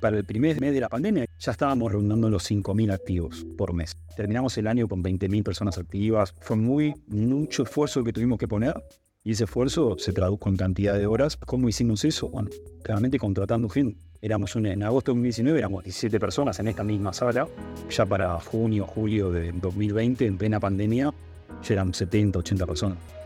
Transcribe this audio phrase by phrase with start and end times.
[0.00, 3.96] Para el primer mes de la pandemia ya estábamos rondando los 5.000 activos por mes.
[4.16, 6.34] Terminamos el año con 20.000 personas activas.
[6.40, 8.80] Fue muy, mucho esfuerzo que tuvimos que poner
[9.24, 11.36] y ese esfuerzo se tradujo en cantidad de horas.
[11.36, 12.28] ¿Cómo hicimos eso?
[12.28, 12.48] Bueno,
[12.84, 13.98] claramente contratando gente.
[14.22, 17.48] Éramos en agosto de 2019 éramos 17 personas en esta misma sala.
[17.90, 21.12] Ya para junio, julio de 2020, en plena pandemia,
[21.62, 23.17] ya eran 70, 80 personas.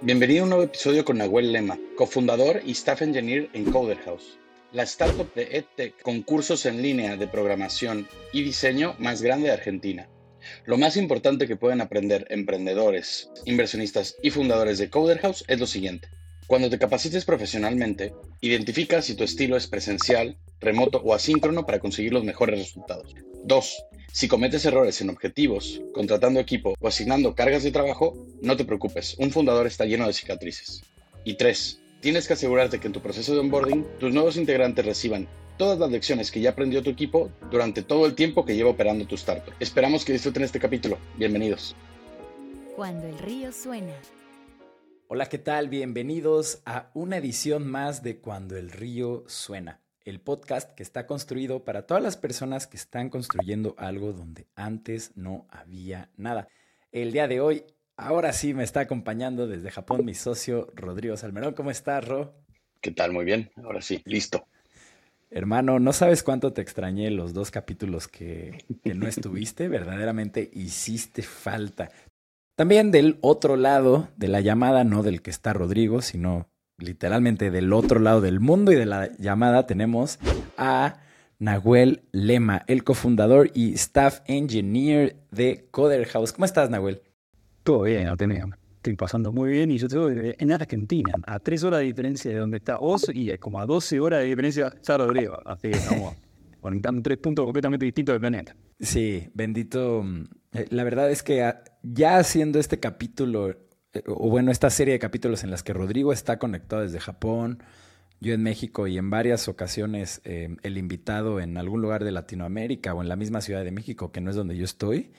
[0.00, 4.38] Bienvenido a un nuevo episodio con Nahuel Lema, cofundador y staff engineer en Coder House,
[4.70, 9.54] la startup de EdTech con cursos en línea de programación y diseño más grande de
[9.54, 10.08] Argentina.
[10.66, 15.66] Lo más importante que pueden aprender emprendedores, inversionistas y fundadores de Coder House es lo
[15.66, 16.08] siguiente.
[16.48, 22.14] Cuando te capacites profesionalmente, identifica si tu estilo es presencial, remoto o asíncrono para conseguir
[22.14, 23.14] los mejores resultados.
[23.44, 23.84] 2.
[24.10, 29.14] Si cometes errores en objetivos, contratando equipo o asignando cargas de trabajo, no te preocupes,
[29.18, 30.82] un fundador está lleno de cicatrices.
[31.22, 31.82] Y 3.
[32.00, 35.90] Tienes que asegurarte que en tu proceso de onboarding tus nuevos integrantes reciban todas las
[35.90, 39.52] lecciones que ya aprendió tu equipo durante todo el tiempo que lleva operando tu startup.
[39.60, 40.96] Esperamos que disfruten este capítulo.
[41.18, 41.76] Bienvenidos.
[42.74, 43.92] Cuando el río suena.
[45.10, 45.70] Hola, ¿qué tal?
[45.70, 51.64] Bienvenidos a una edición más de Cuando el río suena el podcast que está construido
[51.64, 56.48] para todas las personas que están construyendo algo donde antes no había nada.
[56.92, 57.64] El día de hoy,
[57.96, 61.54] ahora sí me está acompañando desde Japón mi socio Rodrigo Salmerón.
[61.54, 62.34] ¿Cómo estás, Ro?
[62.82, 63.14] ¿Qué tal?
[63.14, 63.50] Muy bien.
[63.64, 64.46] Ahora sí, listo.
[65.30, 69.68] Hermano, no sabes cuánto te extrañé los dos capítulos que, que no estuviste.
[69.68, 71.90] Verdaderamente hiciste falta.
[72.58, 77.72] También del otro lado de la llamada, no del que está Rodrigo, sino literalmente del
[77.72, 80.18] otro lado del mundo y de la llamada tenemos
[80.56, 80.96] a
[81.38, 86.32] Nahuel Lema, el cofundador y staff engineer de Coder House.
[86.32, 87.00] ¿Cómo estás, Nahuel?
[87.62, 88.44] Todo bien, tenía.
[88.74, 92.38] Estoy pasando muy bien y yo estoy en Argentina, a tres horas de diferencia de
[92.38, 95.38] donde está Oz y como a 12 horas de diferencia está Rodrigo.
[95.44, 96.16] Así que estamos
[96.60, 98.56] conectando tres puntos completamente distintos del planeta.
[98.80, 100.04] Sí, bendito.
[100.52, 101.52] Eh, la verdad es que
[101.82, 103.54] ya haciendo este capítulo
[103.92, 107.62] eh, o bueno, esta serie de capítulos en las que Rodrigo está conectado desde Japón,
[108.20, 112.94] yo en México y en varias ocasiones eh, el invitado en algún lugar de Latinoamérica
[112.94, 115.12] o en la misma Ciudad de México, que no es donde yo estoy,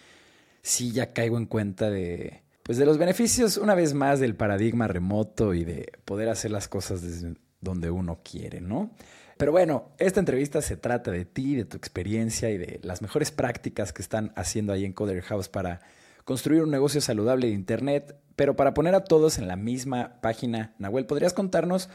[0.62, 4.88] sí ya caigo en cuenta de, pues de los beneficios, una vez más, del paradigma
[4.88, 8.92] remoto y de poder hacer las cosas desde donde uno quiere, ¿no?
[9.40, 13.32] Pero bueno, esta entrevista se trata de ti, de tu experiencia y de las mejores
[13.32, 15.80] prácticas que están haciendo ahí en Coder House para
[16.26, 20.76] construir un negocio saludable de Internet, pero para poner a todos en la misma página,
[20.78, 21.90] Nahuel, ¿podrías contarnos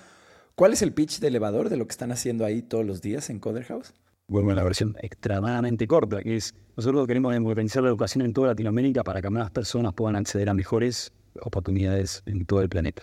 [0.55, 3.29] cuál es el pitch de elevador de lo que están haciendo ahí todos los días
[3.29, 3.93] en Coder House?
[4.27, 9.05] Bueno, la versión extremadamente corta, que es nosotros queremos organizar la educación en toda Latinoamérica
[9.05, 11.13] para que más personas puedan acceder a mejores
[11.43, 13.03] oportunidades en todo el planeta.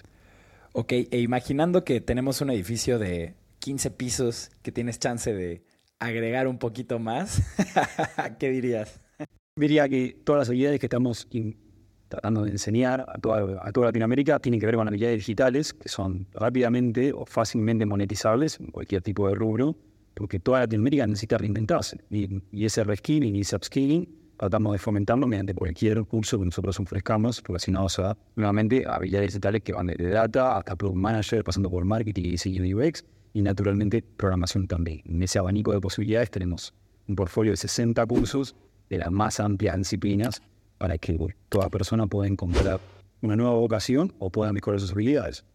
[0.73, 5.63] Ok, e imaginando que tenemos un edificio de 15 pisos que tienes chance de
[5.99, 7.41] agregar un poquito más,
[8.39, 8.99] ¿qué dirías?
[9.55, 11.27] diría que todas las habilidades que estamos
[12.07, 15.87] tratando de enseñar a toda, a toda Latinoamérica tienen que ver con habilidades digitales que
[15.87, 19.75] son rápidamente o fácilmente monetizables en cualquier tipo de rubro,
[20.15, 21.99] porque toda Latinoamérica necesita reinventarse.
[22.09, 26.79] Y, y ese reskilling y ese upskilling tratamos de fomentarlo mediante cualquier curso que nosotros
[26.79, 31.85] ofrezcamos relacionados a, nuevamente, habilidades digitales que van desde data hasta product manager, pasando por
[31.85, 35.01] marketing y UX, y naturalmente programación también.
[35.05, 36.73] En ese abanico de posibilidades tenemos
[37.07, 38.55] un portfolio de 60 cursos
[38.89, 40.41] de las más amplias disciplinas
[40.77, 41.17] para que
[41.49, 42.79] toda persona pueda encontrar
[43.21, 45.45] una nueva vocación o pueda mejorar sus habilidades.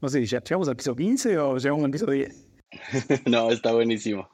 [0.00, 2.48] No sé, ¿ya llegamos al piso 15 o llegamos al piso 10?
[3.26, 4.28] no, está buenísimo.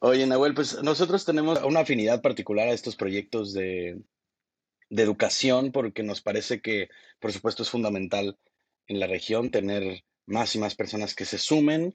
[0.00, 4.00] Oye, Nahuel, pues nosotros tenemos una afinidad particular a estos proyectos de,
[4.90, 6.88] de educación porque nos parece que,
[7.18, 8.38] por supuesto, es fundamental
[8.86, 11.94] en la región tener más y más personas que se sumen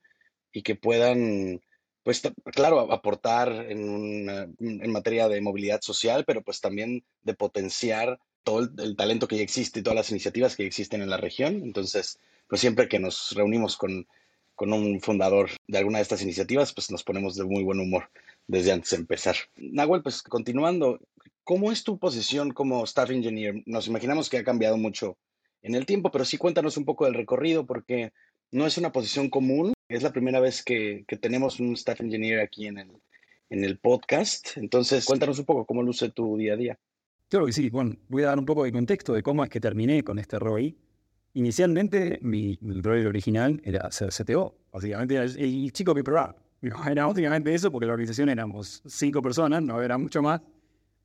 [0.52, 1.62] y que puedan
[2.08, 2.22] pues
[2.54, 4.56] claro, aportar en,
[4.90, 9.82] materia de movilidad social, pero pues también de potenciar todo el, talento que ya existe
[9.82, 11.56] y todas las iniciativas que existen en la región.
[11.64, 14.08] Entonces, pues siempre que nos reunimos con,
[14.56, 18.10] con un fundador de alguna de estas iniciativas, pues nos ponemos de muy buen humor
[18.48, 19.36] desde antes de empezar.
[19.58, 21.02] Nahuel, pues continuando,
[21.44, 23.64] ¿cómo es tu posición como staff engineer?
[23.66, 25.18] Nos imaginamos que ha cambiado mucho
[25.68, 28.12] en el tiempo, pero sí cuéntanos un poco del recorrido, porque
[28.52, 32.68] no es una posición común es la primera vez que, tenemos un staff engineer aquí
[32.68, 32.92] en el,
[33.50, 34.58] en el podcast.
[34.58, 36.80] Entonces, cuéntanos un poco cómo luce tu día a día.
[37.30, 37.70] Claro que sí.
[37.70, 40.40] Bueno, voy a dar un poco de contexto de cómo es que terminé con este
[40.40, 40.76] rol.
[41.34, 44.58] Inicialmente, mi, rol original era CTO.
[44.72, 46.36] Básicamente, era el, chico que probaba.
[46.90, 50.42] Era básicamente eso, porque la organización éramos cinco personas, no era mucho más.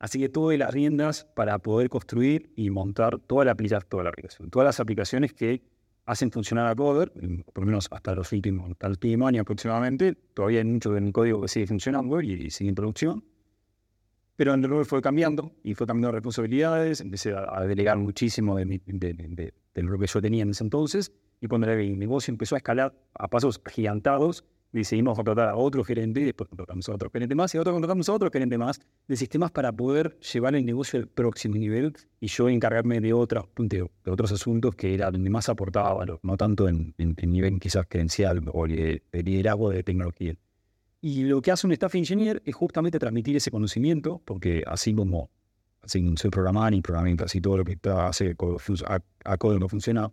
[0.03, 3.55] Así que tuve las riendas para poder construir y montar toda la
[3.87, 5.61] toda la aplicación, todas las aplicaciones que
[6.05, 7.13] hacen funcionar a Coder,
[7.53, 10.15] por lo menos hasta los últimos, hasta el último año aproximadamente.
[10.33, 13.23] Todavía hay mucho de mi código que sigue funcionando y, sigue en producción.
[14.35, 16.99] Pero el rol fue cambiando y fue cambiando responsabilidades.
[16.99, 21.13] Empecé a, delegar muchísimo de, de, lo que yo tenía en ese entonces.
[21.39, 26.19] Y cuando el negocio empezó a escalar a pasos gigantados, decidimos contratar a otro gerente,
[26.21, 29.15] y después contratamos a otro gerente más, y otro contratamos a otro gerente más de
[29.15, 33.87] sistemas para poder llevar el negocio al próximo nivel y yo encargarme de, otros de,
[34.05, 38.41] otros asuntos que era donde más aportaba valor, no tanto en, en, nivel quizás gerencial
[38.51, 40.35] o de, liderazgo de tecnología.
[41.01, 45.29] Y lo que hace un staff engineer es justamente transmitir ese conocimiento, porque así como
[45.81, 48.35] así soy programar y programar casi todo lo que hace
[48.87, 50.11] a, a código no funciona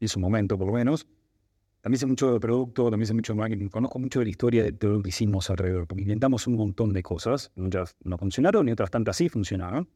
[0.00, 1.06] en su momento por lo menos,
[1.82, 4.62] también sé mucho de producto, también sé mucho de marketing, conozco mucho de la historia
[4.62, 8.68] de todo lo que hicimos alrededor, porque inventamos un montón de cosas, muchas no funcionaron
[8.68, 9.88] y otras tantas sí funcionaron.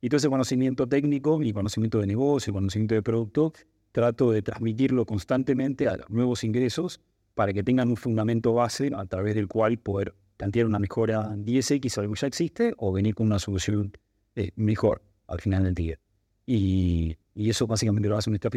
[0.00, 3.52] Y todo ese conocimiento técnico, mi conocimiento de negocio, conocimiento de producto,
[3.92, 7.00] trato de transmitirlo constantemente a los nuevos ingresos
[7.34, 11.98] para que tengan un fundamento base a través del cual poder plantear una mejora 10x
[11.98, 13.92] a algo que ya existe o venir con una solución
[14.34, 15.98] eh, mejor al final del día.
[16.46, 18.54] Y, y, eso básicamente lo hace un staff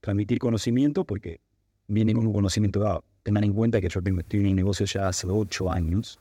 [0.00, 1.40] transmitir conocimiento porque
[1.88, 3.04] viene con un conocimiento dado.
[3.22, 6.20] Tengan en cuenta que yo estoy en el negocio ya hace ocho años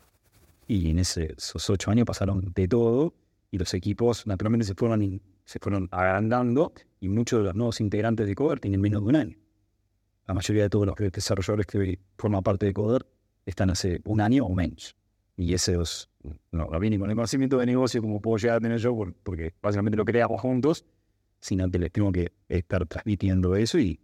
[0.68, 3.14] y en esos ocho años pasaron de todo
[3.52, 8.28] y los equipos naturalmente se fueron, se fueron agrandando y muchos de los nuevos integrantes
[8.28, 9.38] de Coder tienen menos de un año.
[10.26, 13.06] La mayoría de todos los desarrolladores que forman parte de Coder
[13.46, 14.96] están hace un año o menos.
[15.38, 16.10] Y esos
[16.52, 19.54] no, no vienen con el conocimiento de negocio como puedo llegar a tener yo, porque
[19.62, 20.84] básicamente lo creamos juntos,
[21.40, 24.00] sino que les tengo que estar transmitiendo eso y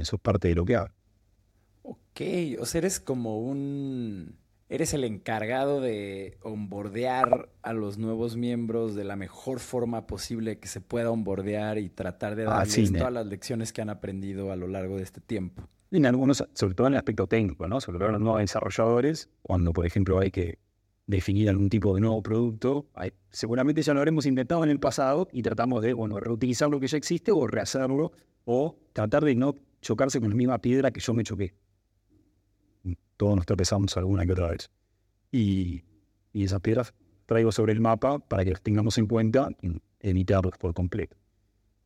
[0.00, 0.88] eso es parte de lo que hago.
[1.82, 2.20] Ok,
[2.60, 4.36] o sea, eres como un...
[4.70, 10.68] Eres el encargado de onboardear a los nuevos miembros de la mejor forma posible que
[10.68, 14.66] se pueda onboardear y tratar de darles todas las lecciones que han aprendido a lo
[14.66, 15.68] largo de este tiempo.
[15.90, 17.80] En algunos, sobre todo en el aspecto técnico, ¿no?
[17.80, 20.58] Sobre todo en los nuevos desarrolladores, cuando, por ejemplo, hay que
[21.06, 22.86] definir algún tipo de nuevo producto,
[23.30, 26.86] seguramente ya lo habremos intentado en el pasado y tratamos de, bueno, reutilizar lo que
[26.86, 28.12] ya existe o rehacerlo
[28.46, 31.54] o tratar de no chocarse con la misma piedra que yo me choqué.
[33.16, 34.70] Todos nos tropezamos alguna que otra vez.
[35.30, 35.84] Y,
[36.32, 36.94] y esas piedras
[37.26, 41.16] traigo sobre el mapa para que las tengamos en cuenta y evitarlas por completo.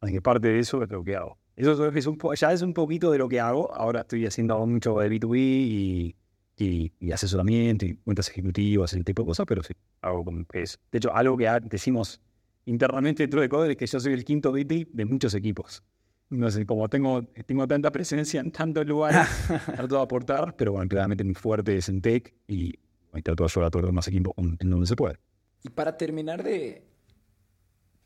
[0.01, 1.37] Así que parte de eso es lo que hago.
[1.57, 3.75] Eso es un ya es un poquito de lo que hago.
[3.75, 6.17] Ahora estoy haciendo mucho de B2B y,
[6.57, 10.79] y, asesoramiento y cuentas ejecutivas, ese tipo de cosas, pero sí, hago como eso.
[10.93, 12.21] De hecho, algo que decimos
[12.65, 15.83] internamente dentro de Code es que yo soy el quinto VP de muchos equipos
[16.31, 19.27] no sé, como tengo, tengo tanta presencia en tantos lugares,
[19.67, 22.75] trato de aportar, pero bueno, claramente mi fuerte es en tech y
[23.23, 25.17] trato de ayudar a todos los demás equipos en donde se puede.
[25.65, 26.85] Y para terminar de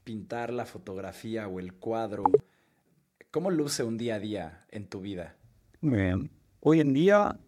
[0.05, 2.25] pintar la fotografía o el cuadro,
[3.31, 5.37] ¿cómo luce un día a día en tu vida?
[5.81, 6.31] Muy bien.
[6.61, 7.39] Hoy en día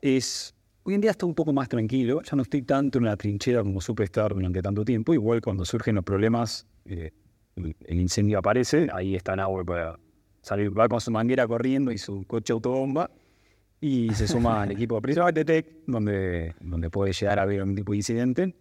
[0.00, 0.54] es.
[0.86, 3.62] Hoy en día estoy un poco más tranquilo, ya no estoy tanto en la trinchera
[3.62, 5.14] como supe estar durante tanto tiempo.
[5.14, 7.10] Igual cuando surgen los problemas, eh,
[7.56, 9.98] el incendio aparece, ahí está Nahue para
[10.44, 13.10] salir, va con su manguera corriendo y su coche autobomba
[13.80, 17.92] y se suma al equipo de Tech, donde, donde puede llegar a haber un tipo
[17.92, 18.54] de incidente.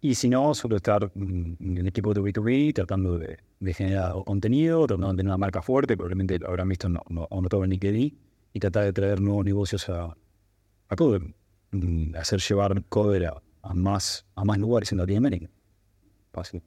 [0.00, 3.38] Y si no, suelo estar en el equipo de B2B tratando de,
[3.72, 7.48] generar contenido, tratando de tener una marca fuerte, probablemente lo habrán visto no, no, no
[7.48, 8.18] todo en LinkedIn,
[8.52, 10.16] y tratar de traer nuevos negocios a,
[10.88, 11.22] a Coder,
[11.70, 15.48] mm, hacer llevar Coder a, más, a más lugares en Latinoamérica.
[16.32, 16.62] Fácil.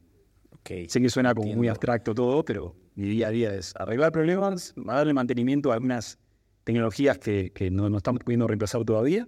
[0.65, 4.73] Sé que suena como muy abstracto todo, pero mi día a día es arreglar problemas,
[4.75, 6.17] darle mantenimiento a algunas
[6.63, 9.27] tecnologías que, que no, no, estamos pudiendo reemplazar todavía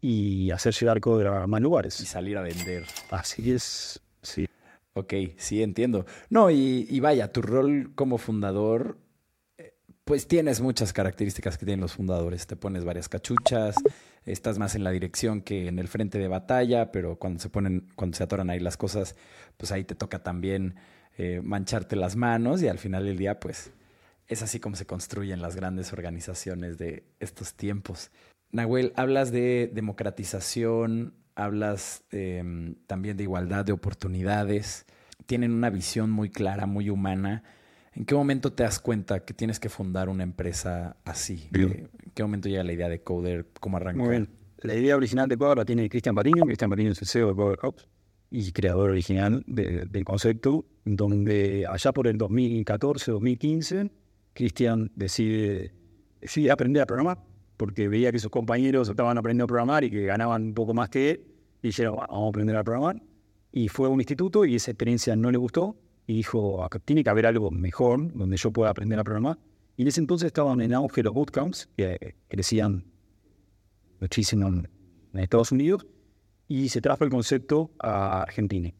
[0.00, 2.00] y hacer llegar código a más lugares.
[2.00, 2.84] Y salir a vender.
[3.10, 4.48] Así es, sí.
[4.94, 6.04] Ok, sí, entiendo.
[6.30, 8.98] No, y, y vaya, tu rol como fundador,
[9.58, 12.46] eh, pues tienes muchas características que tienen los fundadores.
[12.46, 13.76] Te pones varias cachuchas,
[14.26, 17.88] estás más en la dirección que en el frente de batalla, pero cuando se ponen,
[17.94, 19.16] cuando se atoran ahí las cosas,
[19.56, 20.74] pues ahí te toca también
[21.16, 23.72] eh, mancharte las manos y al final del día, pues
[24.28, 28.10] es así como se construyen las grandes organizaciones de estos tiempos.
[28.50, 34.86] Nahuel, hablas de democratización, hablas em, también de igualdad de oportunidades,
[35.26, 37.44] tienen una visión muy clara, muy humana.
[37.96, 41.48] ¿En qué momento te das cuenta que tienes que fundar una empresa así?
[41.54, 43.46] ¿En qué momento llega la idea de Coder?
[43.58, 44.02] ¿Cómo arrancó?
[44.02, 44.28] Muy bien.
[44.58, 46.44] La idea original de Coder la tiene Cristian Patiño.
[46.44, 47.88] Cristian Patiño es el CEO de Coder Ops
[48.30, 53.90] y creador original del concepto, donde allá por el 2014, 2015,
[54.34, 55.72] Cristian decide,
[56.20, 57.18] decide aprender a programar,
[57.56, 60.90] porque veía que sus compañeros estaban aprendiendo a programar y que ganaban un poco más
[60.90, 61.24] que él,
[61.62, 63.00] y dijeron, vamos a aprender a programar.
[63.52, 65.76] Y fue a un instituto y esa experiencia no le gustó,
[66.06, 69.38] y dijo, tiene que haber algo mejor donde yo pueda aprender a programar.
[69.76, 72.84] Y en ese entonces estaban en auge los bootcamps, que crecían
[74.00, 74.68] muchísimo en
[75.18, 75.86] Estados Unidos,
[76.48, 78.72] y se trajo el concepto a Argentina.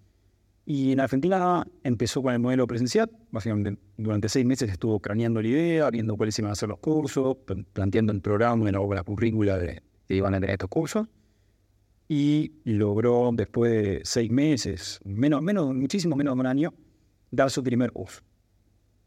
[0.64, 5.48] Y en Argentina empezó con el modelo presencial, básicamente durante seis meses estuvo craneando la
[5.48, 7.36] idea, viendo cuáles iban a ser los cursos,
[7.72, 11.06] planteando el programa, la currícula de que iban a tener estos cursos.
[12.08, 16.74] Y logró, después de seis meses, menos, menos, muchísimo menos de un año,
[17.30, 18.22] dar su primer curso.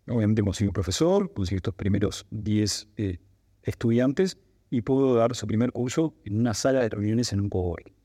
[0.07, 3.19] Obviamente consiguió un profesor, consiguió estos primeros diez eh,
[3.63, 4.37] estudiantes
[4.69, 7.99] y pudo dar su primer curso en una sala de reuniones en un coworking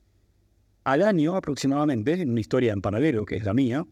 [0.85, 3.85] al año aproximadamente, en una historia en paralelo, que es la mía,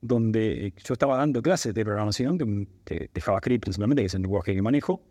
[0.00, 4.62] donde yo estaba dando clases de programación de, JavaScript principalmente, que es el lenguaje que
[4.62, 5.02] manejo,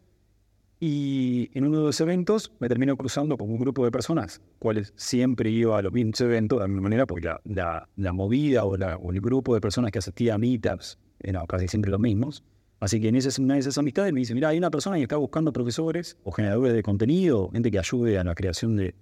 [0.79, 4.93] y en uno de los eventos me termino cruzando con un grupo de personas, cuales
[4.95, 9.21] siempre iba a los mismos eventos de alguna manera, porque la, la, movida o, el
[9.21, 12.43] grupo de personas que asistía a meetups eran casi siempre los mismos.
[12.79, 15.03] Así que en esa, una de esas amistades me dice, mira, hay una persona que
[15.03, 18.93] está buscando profesores o generadores de contenido, gente que ayude a la creación de,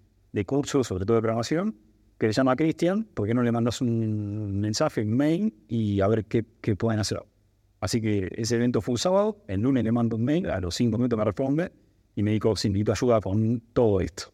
[0.46, 1.76] cursos, sobre todo de programación,
[2.18, 6.08] que se llama Cristian, ¿por qué no le mandas un mensaje, un mail y a
[6.08, 7.20] ver qué, qué, pueden hacer?
[7.86, 10.74] Así que ese evento fue un sábado, el lunes le mando un mail, a los
[10.74, 11.72] cinco minutos me responde
[12.16, 14.34] y me dijo, si necesito ayuda con todo esto.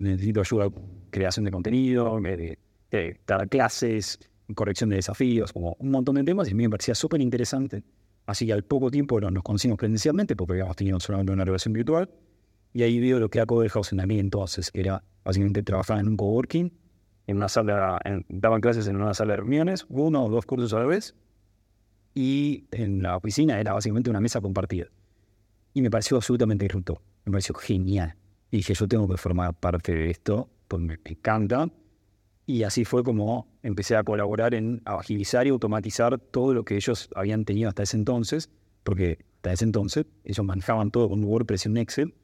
[0.00, 2.58] Necesito ayuda con creación de contenido, de,
[3.24, 4.18] dar clases,
[4.52, 7.84] corrección de desafíos, como un montón de temas y a mí me parecía súper interesante.
[8.26, 12.10] Así que al poco tiempo nos conocimos presencialmente porque habíamos tenido solamente una relación virtual
[12.72, 16.00] y ahí veo lo que era Code House en mí entonces, que era básicamente trabajar
[16.00, 16.72] en un coworking
[17.28, 20.80] en una sala, daban clases en una sala de reuniones, uno o dos cursos a
[20.80, 21.14] la vez,
[22.14, 24.86] y en la oficina era básicamente una mesa compartida.
[25.74, 28.16] Y me pareció absolutamente disruptor, me pareció genial.
[28.50, 31.68] Y dije, yo tengo que formar parte de esto, pues me, encanta.
[32.46, 37.10] Y así fue como empecé a colaborar en agilizar y automatizar todo lo que ellos
[37.14, 38.50] habían tenido hasta ese entonces,
[38.84, 42.14] porque hasta ese entonces ellos manejaban todo con WordPress y un Excel.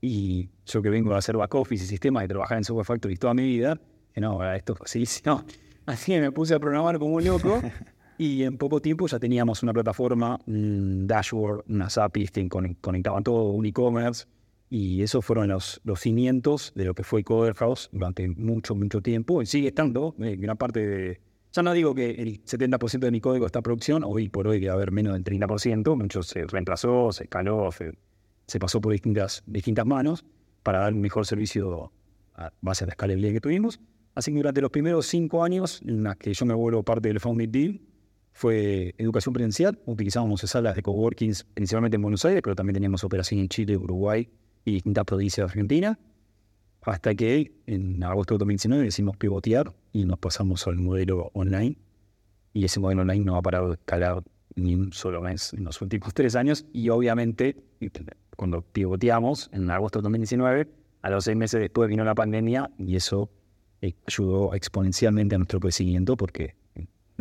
[0.00, 3.16] Y yo que vengo a hacer back office y sistemas y trabajar en Software Factory
[3.16, 3.78] toda mi vida,
[4.16, 5.44] no, esto sí, no.
[5.86, 7.60] Así que me puse a programar como un loco
[8.20, 13.44] y en poco tiempo ya teníamos una plataforma, un dashboard, unas APIs que conectaban todo,
[13.44, 14.26] un e-commerce.
[14.68, 19.00] Y esos fueron los, los cimientos de lo que fue Coder House durante mucho, mucho
[19.00, 19.40] tiempo.
[19.40, 21.20] Y sigue estando, eh, gran parte de...
[21.52, 24.60] Ya no digo que el 70% de mi código está en producción, hoy por hoy
[24.60, 27.94] debe haber menos del 30%, mucho se reemplazó, se escaló, se,
[28.46, 30.26] se pasó por distintas, distintas manos
[30.62, 31.90] para dar un mejor servicio
[32.34, 33.80] a base la escalabilidad que tuvimos.
[34.14, 37.18] Así que durante los primeros cinco años en las que yo me vuelvo parte del
[37.18, 37.80] Founding Deal,
[38.40, 39.78] fue educación presencial.
[39.84, 44.26] Utilizábamos salas de coworkings principalmente en Buenos Aires, pero también teníamos operación en Chile, Uruguay
[44.64, 45.98] y distintas provincias de Argentina.
[46.80, 51.76] Hasta que en agosto de 2019 decidimos pivotear y nos pasamos al modelo online.
[52.54, 54.22] Y ese modelo online no ha parado de escalar
[54.54, 56.64] ni un solo mes en los últimos tres años.
[56.72, 57.62] Y obviamente,
[58.36, 60.66] cuando pivoteamos en agosto de 2019,
[61.02, 63.28] a los seis meses después vino la pandemia y eso
[63.82, 66.54] eh, ayudó exponencialmente a nuestro crecimiento porque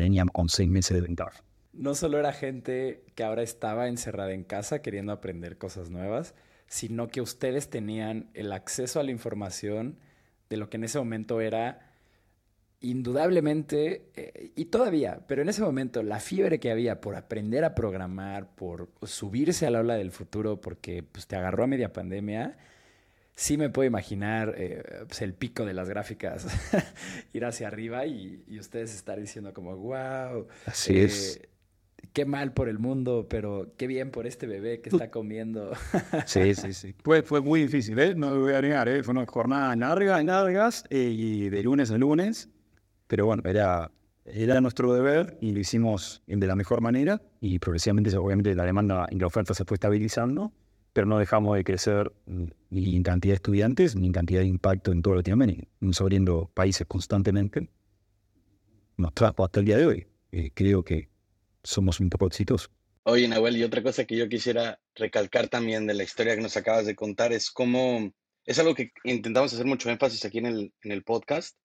[0.04, 1.44] veníamos con seis meses de ventaja.
[1.74, 6.34] No solo era gente que ahora estaba encerrada en casa queriendo aprender cosas nuevas,
[6.68, 9.98] sino que ustedes tenían el acceso a la información
[10.50, 11.90] de lo que en ese momento era
[12.82, 17.76] indudablemente, eh, y todavía, pero en ese momento la fiebre que había por aprender a
[17.76, 22.58] programar, por subirse a la ola del futuro, porque pues, te agarró a media pandemia,
[23.40, 26.46] sí me puedo imaginar eh, pues, el pico de las gráficas
[27.34, 30.46] ir hacia arriba y, ustedes estar diciendo como, wow.
[30.66, 31.42] Así eh, es.
[32.12, 35.72] Qué mal por el mundo, pero qué bien por este bebé que está comiendo.
[36.26, 36.94] sí, sí, sí.
[37.02, 38.14] Fue, fue muy difícil, ¿eh?
[38.14, 39.04] No lo voy a negar, ¿eh?
[39.04, 42.50] Fue una jornada larga, largas, y de lunes a lunes.
[43.08, 43.92] Pero bueno, era,
[44.26, 47.22] era nuestro deber y lo hicimos de la mejor manera.
[47.40, 50.52] Y progresivamente, obviamente, la demanda y la oferta se fue estabilizando
[50.94, 54.92] pero no dejamos de crecer ni en cantidad de estudiantes ni en cantidad de impacto
[54.92, 55.68] en toda Latinoamérica.
[55.80, 57.70] Nos abriendo países constantemente.
[58.98, 60.08] Nos trajo hasta el día de hoy.
[60.32, 61.10] Eh, creo que
[61.64, 62.72] somos un poco exitosos.
[63.04, 66.58] Oye, Nahuel, y otra cosa que yo quisiera recalcar también de la historia que nos
[66.58, 68.12] acabas de contar es cómo,
[68.46, 71.58] es algo que intentamos hacer mucho énfasis aquí en el podcast,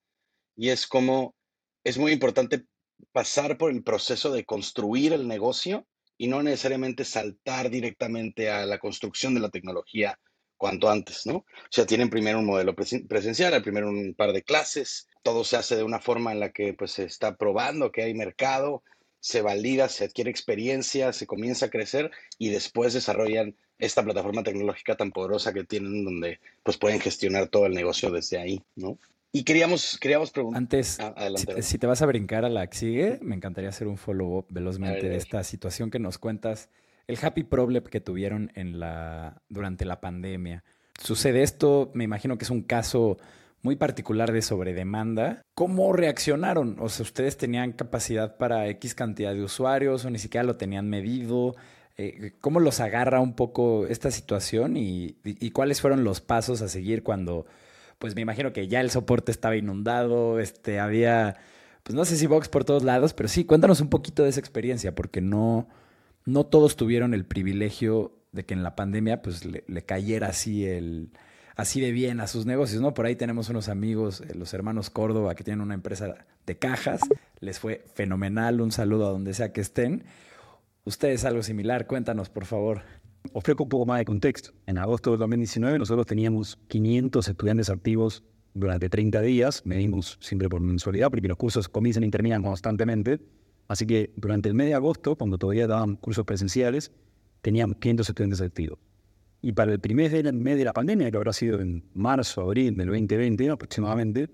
[0.57, 1.35] y es cómo
[1.83, 2.65] es muy importante
[3.13, 8.79] pasar por el proceso de construir el negocio y no necesariamente saltar directamente a la
[8.79, 10.19] construcción de la tecnología
[10.57, 11.37] cuanto antes, ¿no?
[11.37, 15.77] O sea, tienen primero un modelo presencial, primero un par de clases, todo se hace
[15.77, 18.83] de una forma en la que pues se está probando que hay mercado,
[19.21, 24.97] se valida, se adquiere experiencia, se comienza a crecer y después desarrollan esta plataforma tecnológica
[24.97, 28.99] tan poderosa que tienen donde pues pueden gestionar todo el negocio desde ahí, ¿no?
[29.37, 30.59] Y queríamos, queríamos preguntar.
[30.59, 31.13] Antes, ah,
[31.61, 35.09] si, te vas a brincar a la que sigue, me encantaría hacer un follow-up velozmente
[35.09, 36.71] de esta situación que nos cuentas
[37.09, 40.63] el happy problem que tuvieron en la, durante la pandemia.
[41.03, 43.19] Sucede esto, me imagino que es un caso
[43.61, 45.43] muy particular de sobredemanda.
[45.57, 46.77] ¿Cómo reaccionaron?
[46.79, 50.89] O sea, ¿ustedes tenían capacidad para X cantidad de usuarios o ni siquiera lo tenían
[50.89, 51.57] medido?
[51.97, 56.69] Eh, ¿Cómo los agarra un poco esta situación y, y, cuáles fueron los pasos a
[56.69, 57.47] seguir cuando,
[58.05, 61.39] pues me imagino que ya el soporte estaba inundado, este, había,
[61.83, 64.41] pues no sé si Vox por todos lados, pero sí, cuéntanos un poquito de esa
[64.41, 65.71] experiencia, porque no,
[66.27, 70.67] no todos tuvieron el privilegio de que en la pandemia pues le, le cayera así
[70.67, 71.13] el,
[71.57, 72.93] así de bien a sus negocios, ¿no?
[72.93, 77.01] Por ahí tenemos unos amigos, eh, los hermanos Córdoba, que tienen una empresa de cajas.
[77.41, 78.61] Les fue fenomenal.
[78.61, 80.05] Un saludo a donde sea que estén.
[80.85, 82.83] Ustedes algo similar, cuéntanos, por favor.
[83.33, 84.53] Ofrezco un poco más de contexto.
[84.67, 89.63] En agosto de 2019 nosotros teníamos 500 estudiantes activos durante 30 días.
[89.65, 93.21] Medimos siempre por mensualidad porque los cursos comienzan y terminan constantemente.
[93.67, 96.93] Así que durante el mes de agosto, cuando todavía daban cursos presenciales,
[97.41, 98.79] teníamos 500 estudiantes activos.
[99.43, 102.87] Y para el primer mes de la pandemia, que habrá sido en marzo, abril del
[102.87, 104.31] 2020 aproximadamente,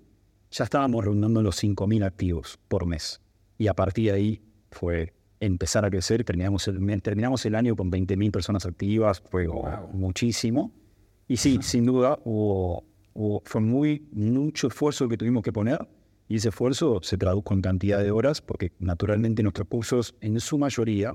[0.50, 3.20] ya estábamos rondando los 5.000 activos por mes.
[3.56, 6.25] Y a partir de ahí fue empezar a crecer.
[6.25, 9.49] Terminamos el, terminamos el año con 20.000 personas activas, fue
[9.92, 10.73] muchísimo.
[11.26, 12.85] Y sí, sin duda, hubo,
[13.44, 15.88] fue muy, mucho esfuerzo que tuvimos que poner.
[16.28, 20.59] Y ese esfuerzo se tradujo en cantidad de horas, porque naturalmente nuestros cursos, en su
[20.59, 21.14] mayoría,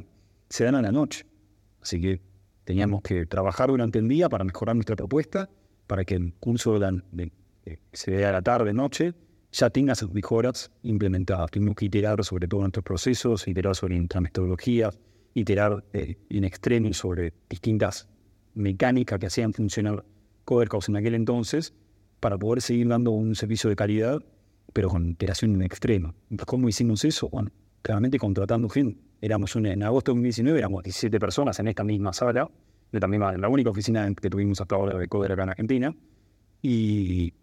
[0.49, 1.25] se dan a la noche.
[1.81, 2.19] Así que
[2.65, 5.49] Teníamos que trabajar durante el día para mejorar nuestra propuesta,
[5.85, 7.31] para que el curso de,
[7.93, 9.13] se vea a la tarde, noche,
[9.55, 11.49] ya tenga esas mejoras implementadas.
[11.51, 14.99] Tuvimos que iterar sobre todo nuestros procesos, iterar sobre nuestras metodologías,
[15.33, 18.09] iterar eh, en extremo sobre distintas
[18.53, 20.03] mecánicas que hacían funcionar
[20.43, 21.73] Codercos en aquel entonces,
[22.19, 24.21] para poder seguir dando un servicio de calidad,
[24.73, 26.13] pero con iteración en extremo.
[26.45, 27.29] ¿Cómo hicimos eso?
[27.29, 32.13] Bueno, claramente contratando gente éramos en agosto de 2019 éramos 17 personas en esta misma
[32.13, 32.49] sala,
[32.91, 35.95] de también la única oficina que tuvimos hasta ahora de Coder acá en Argentina.
[36.61, 37.33] Y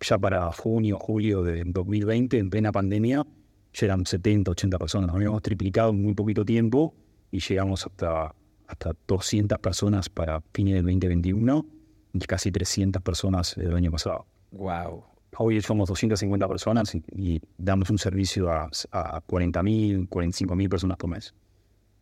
[0.00, 3.26] ya para junio, julio de 2020, en plena pandemia,
[3.72, 5.06] ya eran 70, 80 personas.
[5.08, 6.94] Nos habíamos triplicado en muy poquito tiempo
[7.30, 8.34] y llegamos hasta,
[8.66, 11.66] hasta 200 personas para fines del 2021
[12.14, 14.26] y casi 300 personas el año pasado.
[14.52, 15.04] Wow.
[15.36, 21.34] Hoy somos 250 personas y, damos un servicio a, a 40.000, 45.000 personas por mes.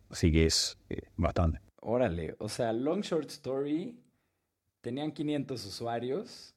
[0.09, 1.59] Así que es eh, bastante.
[1.81, 3.99] Órale, o sea, Long Short Story,
[4.81, 6.55] tenían 500 usuarios,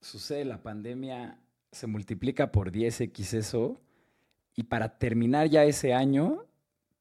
[0.00, 1.38] sucede la pandemia,
[1.72, 3.80] se multiplica por 10x eso,
[4.54, 6.46] y para terminar ya ese año,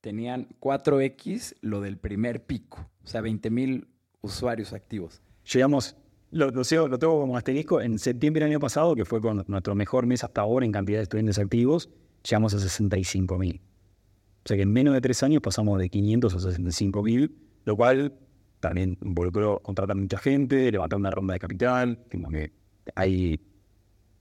[0.01, 3.87] tenían 4x lo del primer pico, o sea, 20.000
[4.21, 5.21] usuarios activos.
[5.51, 5.95] Llegamos
[6.31, 7.81] lo, lo, tengo como asterisco.
[7.81, 10.99] En septiembre del año pasado, que fue con nuestro mejor mes hasta ahora en cantidad
[10.99, 11.89] de estudiantes activos,
[12.23, 13.61] llegamos a 65 mil.
[14.43, 17.75] O sea que en menos de tres años pasamos de 500 a 65 mil, lo
[17.75, 18.13] cual
[18.59, 21.99] también involucró contratar mucha gente, levantar una ronda de capital.
[22.09, 22.17] Que
[22.95, 23.39] hay,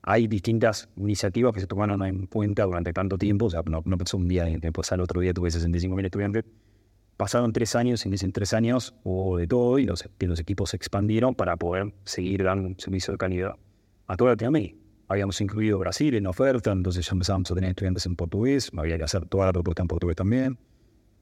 [0.02, 3.46] hay distintas iniciativas que se tomaron en cuenta durante tanto tiempo.
[3.46, 6.44] O sea, no, no pasó un día después al otro día tuve 65 mil estudiantes
[7.16, 10.76] pasaron tres años en esos tres años hubo de todo y los, los equipos se
[10.76, 13.54] expandieron para poder seguir dando un servicio de calidad
[14.06, 14.76] a toda Latinoamérica.
[15.08, 18.98] Habíamos incluido Brasil en la oferta, entonces ya empezamos a tener estudiantes en portugués, había
[18.98, 20.58] que hacer toda la propuesta en portugués también.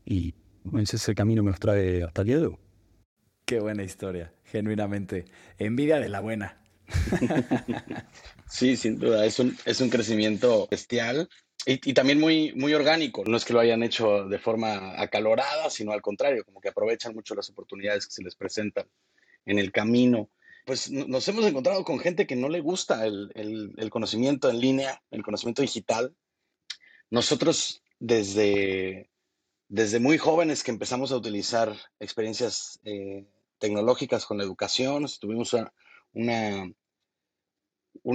[0.06, 0.34] Y
[0.78, 2.56] ese es el camino que nos trae hasta el día de hoy.
[3.44, 5.26] Qué buena historia, genuinamente.
[5.58, 6.63] Envidia de la buena.
[8.48, 11.28] sí, sin duda, es un, es un crecimiento bestial
[11.66, 13.24] y, también muy, muy orgánico.
[13.24, 17.14] No es que lo hayan hecho de forma acalorada, sino al contrario, como que aprovechan
[17.14, 18.86] mucho las oportunidades que se les presentan
[19.46, 20.28] en el camino.
[20.66, 25.02] Pues nos hemos encontrado con gente que no le gusta el, el, conocimiento en línea,
[25.10, 26.14] el conocimiento digital.
[27.10, 29.08] Nosotros desde,
[29.68, 33.26] desde muy jóvenes que empezamos a utilizar experiencias eh,
[33.58, 35.72] tecnológicas con la educación, tuvimos una,
[36.14, 36.72] una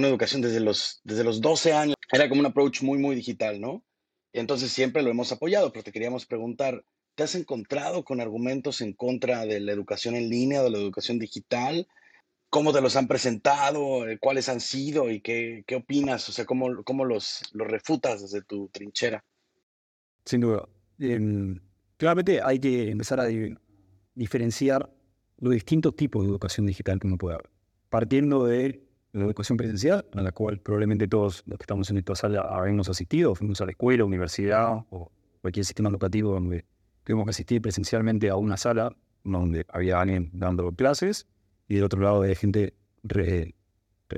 [0.08, 1.96] educación desde los, desde los 12 años.
[2.10, 3.84] Era como un approach muy, muy digital, ¿no?
[4.32, 6.84] entonces siempre lo hemos apoyado, pero te queríamos preguntar,
[7.14, 11.18] ¿te has encontrado con argumentos en contra de la educación en línea, de la educación
[11.18, 11.88] digital?
[12.48, 14.04] ¿Cómo te los han presentado?
[14.20, 15.10] ¿Cuáles han sido?
[15.10, 16.28] ¿Y qué, qué opinas?
[16.28, 19.24] O sea, ¿cómo, cómo los, los refutas desde tu trinchera?
[20.24, 20.68] Sin duda.
[20.98, 21.60] Em,
[21.96, 23.28] claramente hay que empezar a
[24.14, 24.90] diferenciar
[25.38, 27.50] los distintos tipos de educación digital que uno puede haber.
[27.90, 32.14] Partiendo de la educación presencial, a la cual probablemente todos los que estamos en esta
[32.14, 35.10] sala habremos asistido, fuimos a la escuela, universidad o
[35.42, 36.64] cualquier sistema educativo donde
[37.02, 41.26] tuvimos que asistir presencialmente a una sala donde había alguien dando clases
[41.68, 42.74] y del otro lado había gente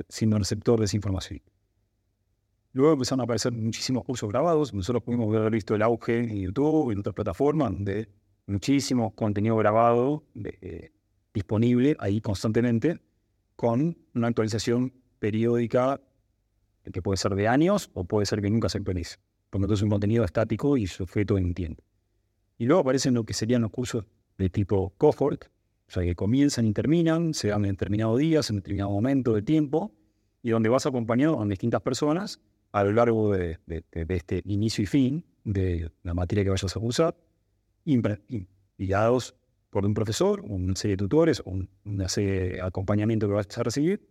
[0.09, 1.41] siendo receptor de esa información.
[2.73, 4.73] Luego empezaron a aparecer muchísimos cursos grabados.
[4.73, 8.09] Nosotros pudimos haber visto el auge en YouTube y en otras plataformas donde
[8.47, 10.91] muchísimo contenido grabado eh,
[11.33, 12.99] disponible ahí constantemente
[13.63, 16.01] con una actualización periódica
[16.91, 19.19] que puede ser de años o puede ser que nunca se actualice.
[19.49, 21.81] Porque entonces es un contenido estático y sujeto en tiempo.
[22.57, 24.03] Y luego aparecen lo que serían los cursos
[24.37, 25.45] de tipo cohort,
[25.87, 29.43] o sea, que comienzan y terminan, se dan en determinados días, en determinado momento de
[29.43, 29.93] tiempo,
[30.41, 32.41] y donde vas acompañado con distintas personas
[32.73, 33.59] a lo largo de,
[33.93, 37.15] este inicio y fin de la materia que vayas a usar,
[37.85, 37.97] y,
[38.77, 39.35] guiados
[39.73, 43.63] por un profesor, una serie de tutores, un, una serie de acompañamiento que vas a
[43.63, 44.07] recibir,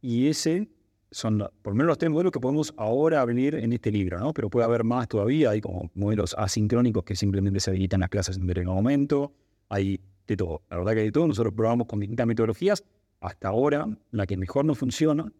[0.00, 0.68] y ese
[1.10, 4.32] son por lo menos los tres modelos que podemos ahora abrir en este libro, ¿no?
[4.32, 8.36] Pero puede haber más todavía, hay como modelos asincrónicos que simplemente se habilitan las clases
[8.36, 9.32] en determinado momento,
[9.68, 12.82] hay de todo, la verdad que hay de todo, nosotros probamos con distintas metodologías,
[13.20, 15.30] hasta ahora la que mejor nos funciona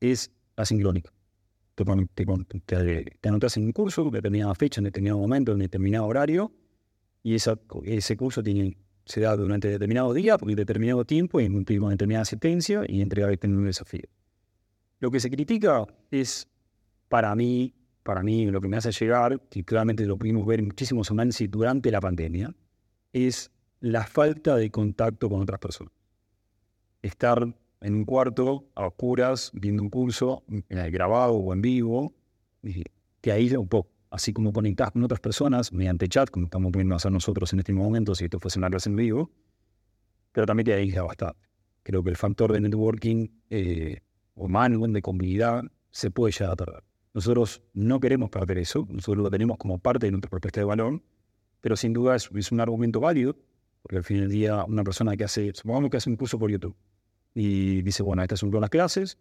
[0.00, 1.10] es asincrónica.
[1.74, 1.84] Te,
[3.20, 6.50] te, anotas en un curso, en determinada fecha, en determinado momento, en determinado horario,
[7.26, 8.40] y ese curso
[9.04, 13.64] se da durante determinado día, por determinado tiempo, y una determinada asistencia, y entrega un
[13.64, 14.04] desafío.
[15.00, 16.46] Lo que se critica es,
[17.08, 20.66] para mí, para mí, lo que me hace llegar, y claramente lo pudimos ver en
[20.66, 22.54] muchísimos análisis durante la pandemia,
[23.12, 25.92] es la falta de contacto con otras personas.
[27.02, 32.14] Estar en un cuarto a oscuras, viendo un curso, grabado o en vivo,
[33.20, 33.95] te aísla un poco.
[34.16, 37.74] Así como conectás con otras personas mediante chat, como estamos pudiendo hacer nosotros en este
[37.74, 39.30] momento, si esto fuese una clase en vivo,
[40.32, 41.38] pero también te aísla bastante.
[41.82, 44.00] Creo que el factor de networking eh,
[44.34, 46.82] humano, de comunidad, se puede llegar a perder.
[47.12, 51.02] Nosotros no queremos perder eso, nosotros lo tenemos como parte de nuestra propuesta de valor,
[51.60, 53.36] pero sin duda es, un argumento válido,
[53.82, 56.50] porque al fin del día una persona que hace, supongamos que hace un curso por
[56.50, 56.74] YouTube
[57.34, 59.18] y dice, bueno, estas son todas las clases,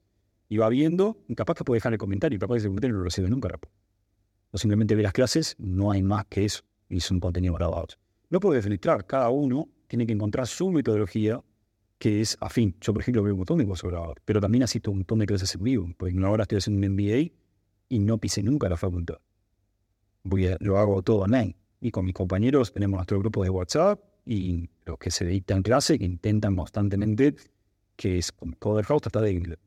[0.48, 3.00] y va viendo, capaz que puede dejar el comentario, y capaz que ese comentario no
[3.00, 3.60] lo recibe nunca.
[4.56, 7.88] O simplemente ve las clases, no hay más que eso, y es un contenido grabado.
[8.30, 11.44] No puede filtrar, cada uno tiene que encontrar su metodología
[11.98, 12.74] que es afín.
[12.80, 15.20] Yo, por ejemplo, veo un montón de cosas grabadas, pero también asisto a un montón
[15.20, 15.90] de clases en vivo.
[15.98, 17.34] Porque ahora estoy haciendo un MBA
[17.90, 19.18] y no pisé nunca la facultad.
[20.24, 21.58] Voy a, lo hago todo online.
[21.82, 26.00] Y con mis compañeros tenemos nuestro grupo de WhatsApp y los que se dictan clase,
[26.00, 27.36] que intentan constantemente,
[27.98, 29.58] que es con Coder House, trata de que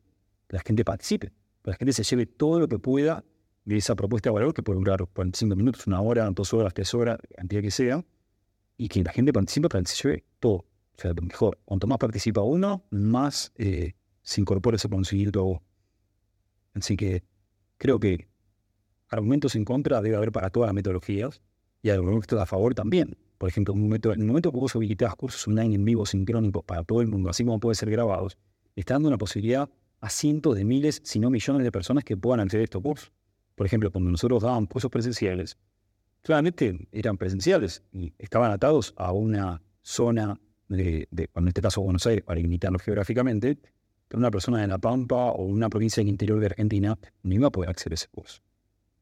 [0.48, 1.28] la gente participe,
[1.62, 3.22] que la gente se lleve todo lo que pueda
[3.68, 6.94] de esa propuesta de valor, que puede durar 45 minutos, una hora, dos horas, tres
[6.94, 8.02] horas, cantidad que sea,
[8.78, 10.54] y que la gente participe para que se lleve todo.
[10.54, 15.58] O sea, mejor, cuanto más participa uno, más eh, se incorpora ese conocimiento a vos.
[16.72, 17.24] Así que
[17.76, 18.26] creo que
[19.10, 21.42] argumentos en contra debe haber para todas las metodologías
[21.82, 23.18] y argumentos a favor también.
[23.36, 23.80] Por ejemplo, en
[24.20, 27.44] el momento, que vos habilitas cursos online en vivo sincrónicos para todo el mundo, así
[27.44, 28.38] como pueden ser grabados,
[28.76, 29.68] está dando una posibilidad
[30.00, 33.12] a cientos de miles, si no millones de personas que puedan acceder a estos cursos.
[33.58, 35.58] Por ejemplo, cuando nosotros dábamos cursos presenciales,
[36.22, 42.22] claramente eran presenciales y estaban atados a una zona de, en este caso Buenos Aires,
[42.24, 43.58] para limitarlo geográficamente,
[44.06, 47.48] pero una persona de La Pampa o una provincia del interior de Argentina no iba
[47.48, 48.42] a poder acceder a ese curso.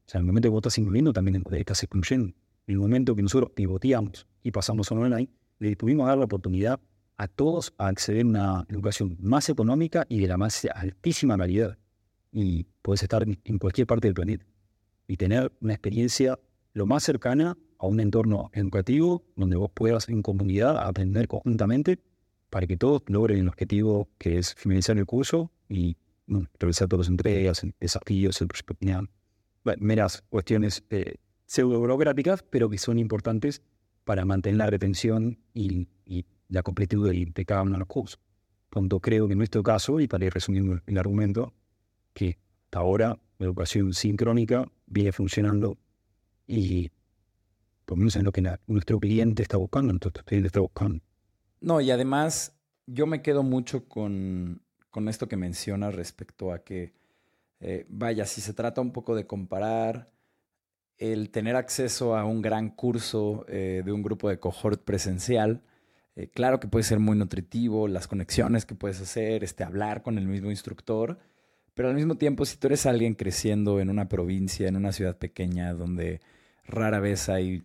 [0.06, 2.28] O sea, en el momento que vos estás incluyendo, también estás excluyendo.
[2.66, 6.80] En el momento que nosotros pivoteamos y pasamos a online, le pudimos dar la oportunidad
[7.18, 11.76] a todos a acceder a una educación más económica y de la más altísima calidad.
[12.38, 14.44] Y puedes estar en cualquier parte del planeta
[15.08, 16.38] y tener una experiencia
[16.74, 21.98] lo más cercana a un entorno educativo donde vos puedas en comunidad aprender conjuntamente
[22.50, 25.96] para que todos logren el objetivo que es finalizar el curso y
[26.58, 29.08] realizar todas las entregas, desafíos, el proyecto final.
[29.78, 31.14] meras cuestiones eh,
[31.46, 33.62] pseudo burocráticas, pero que son importantes
[34.04, 35.88] para mantener la retención y,
[36.48, 38.20] la completitud de, cada uno de los cursos.
[38.70, 41.52] Pronto creo que en nuestro caso, y para ir resumiendo el argumento,
[42.16, 45.76] que hasta ahora educación sincrónica viene funcionando
[46.46, 46.90] y
[47.84, 51.04] por lo menos en lo que nuestro cliente está buscando, nuestro cliente está buscando.
[51.60, 56.94] No, y además yo me quedo mucho con, con esto que mencionas respecto a que,
[57.60, 60.10] eh, vaya, si se trata un poco de comparar
[60.96, 65.62] el tener acceso a un gran curso eh, de un grupo de cohort presencial,
[66.16, 70.16] eh, claro que puede ser muy nutritivo, las conexiones que puedes hacer, este, hablar con
[70.16, 71.18] el mismo instructor,
[71.76, 75.18] pero al mismo tiempo, si tú eres alguien creciendo en una provincia, en una ciudad
[75.18, 76.22] pequeña, donde
[76.64, 77.64] rara vez hay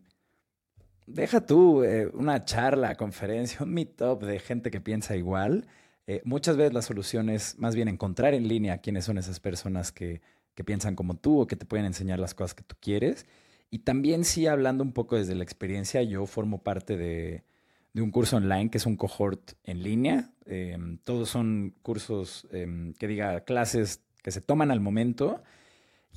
[1.07, 5.65] deja tú eh, una charla, conferencia, un meetup de gente que piensa igual.
[6.07, 9.93] Eh, muchas veces la solución es más bien encontrar en línea quiénes son esas personas
[9.93, 10.21] que,
[10.55, 13.25] que, piensan como tú o que te pueden enseñar las cosas que tú quieres.
[13.69, 17.45] Y también sí, hablando un poco desde la experiencia, yo formo parte de,
[17.93, 20.33] de un curso online que es un cohort en línea.
[20.45, 25.43] Em, todos son cursos em, que diga clases que se toman al momento.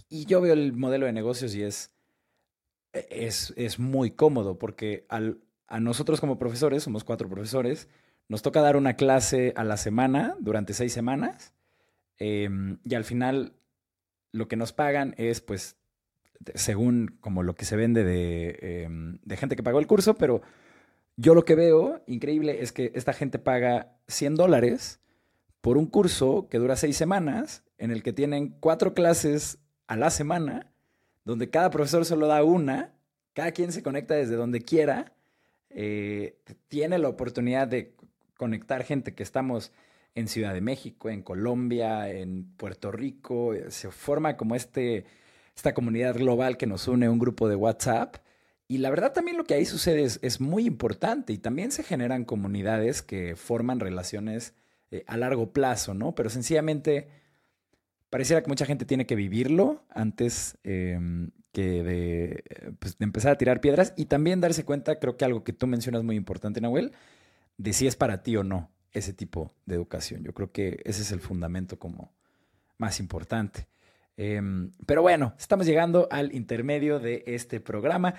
[0.09, 1.95] Y yo veo el modelo de negocios y es
[3.11, 7.89] es, es muy cómodo porque al, a nosotros como profesores, somos cuatro profesores,
[8.29, 11.53] nos toca dar una clase a la semana durante seis semanas
[12.19, 13.55] em, y al final
[14.33, 15.77] lo que nos pagan es pues
[16.55, 18.89] según como lo que se vende de,
[19.23, 20.43] de, gente que pagó el curso, pero
[21.17, 25.01] yo lo que veo increíble es que esta gente paga 100 dólares
[25.61, 30.11] por un curso que dura seis semanas, en el que tienen cuatro clases a la
[30.11, 30.71] semana,
[31.25, 32.93] donde cada profesor solo da una,
[33.33, 35.15] cada quien se conecta desde donde quiera,
[35.71, 37.95] eh, tiene la oportunidad de
[38.37, 39.73] conectar gente que estamos
[40.15, 45.07] en Ciudad de México, en Colombia, en Puerto Rico, se forma como este
[45.57, 48.17] esta comunidad global que nos une, un grupo de WhatsApp.
[48.67, 52.25] Y la verdad también lo que ahí sucede es, muy importante y también se generan
[52.25, 54.55] comunidades que forman relaciones
[54.91, 56.15] eh, a largo plazo, ¿no?
[56.15, 57.09] Pero sencillamente
[58.09, 62.43] pareciera que mucha gente tiene que vivirlo antes em, que
[62.79, 65.67] pues, de, empezar a tirar piedras y también darse cuenta, creo que algo que tú
[65.67, 66.93] mencionas muy importante, Nahuel,
[67.59, 70.25] de si es para ti o no ese tipo de educación.
[70.25, 72.15] Yo creo que ese es el fundamento como
[72.79, 73.67] más importante.
[74.17, 78.15] Em, pero bueno, estamos llegando al intermedio de este programa.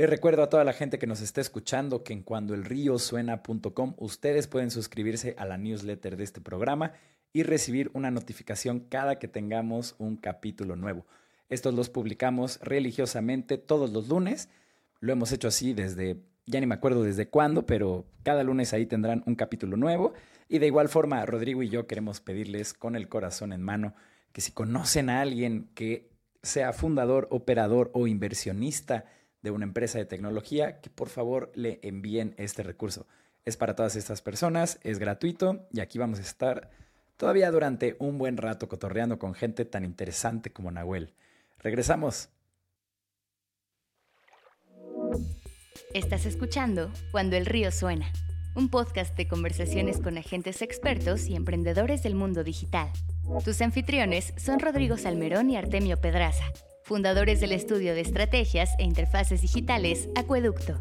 [0.00, 4.70] Les recuerdo a toda la gente que nos está escuchando que en cuandoelriosuena.com ustedes pueden
[4.70, 6.94] suscribirse a la newsletter de este programa
[7.34, 11.04] y recibir una notificación cada que tengamos un capítulo nuevo.
[11.50, 14.48] Estos los publicamos religiosamente todos los lunes.
[15.00, 18.86] Lo hemos hecho así desde, ya ni me acuerdo desde cuándo, pero cada lunes ahí
[18.86, 20.14] tendrán un capítulo nuevo.
[20.48, 23.92] Y de igual forma, Rodrigo y yo queremos pedirles con el corazón en mano
[24.32, 26.08] que si conocen a alguien que
[26.42, 29.04] sea fundador, operador o inversionista
[29.42, 33.06] de una empresa de tecnología, que por favor le envíen este recurso.
[33.44, 36.70] Es para todas estas personas, es gratuito y aquí vamos a estar
[37.16, 41.14] todavía durante un buen rato cotorreando con gente tan interesante como Nahuel.
[41.58, 42.30] Regresamos.
[45.94, 48.12] Estás escuchando Cuando el río suena,
[48.54, 52.90] un podcast de conversaciones con agentes expertos y emprendedores del mundo digital.
[53.44, 56.44] Tus anfitriones son Rodrigo Salmerón y Artemio Pedraza,
[56.90, 60.80] fundadores del estudio de estrategias e interfaces digitales Acueducto.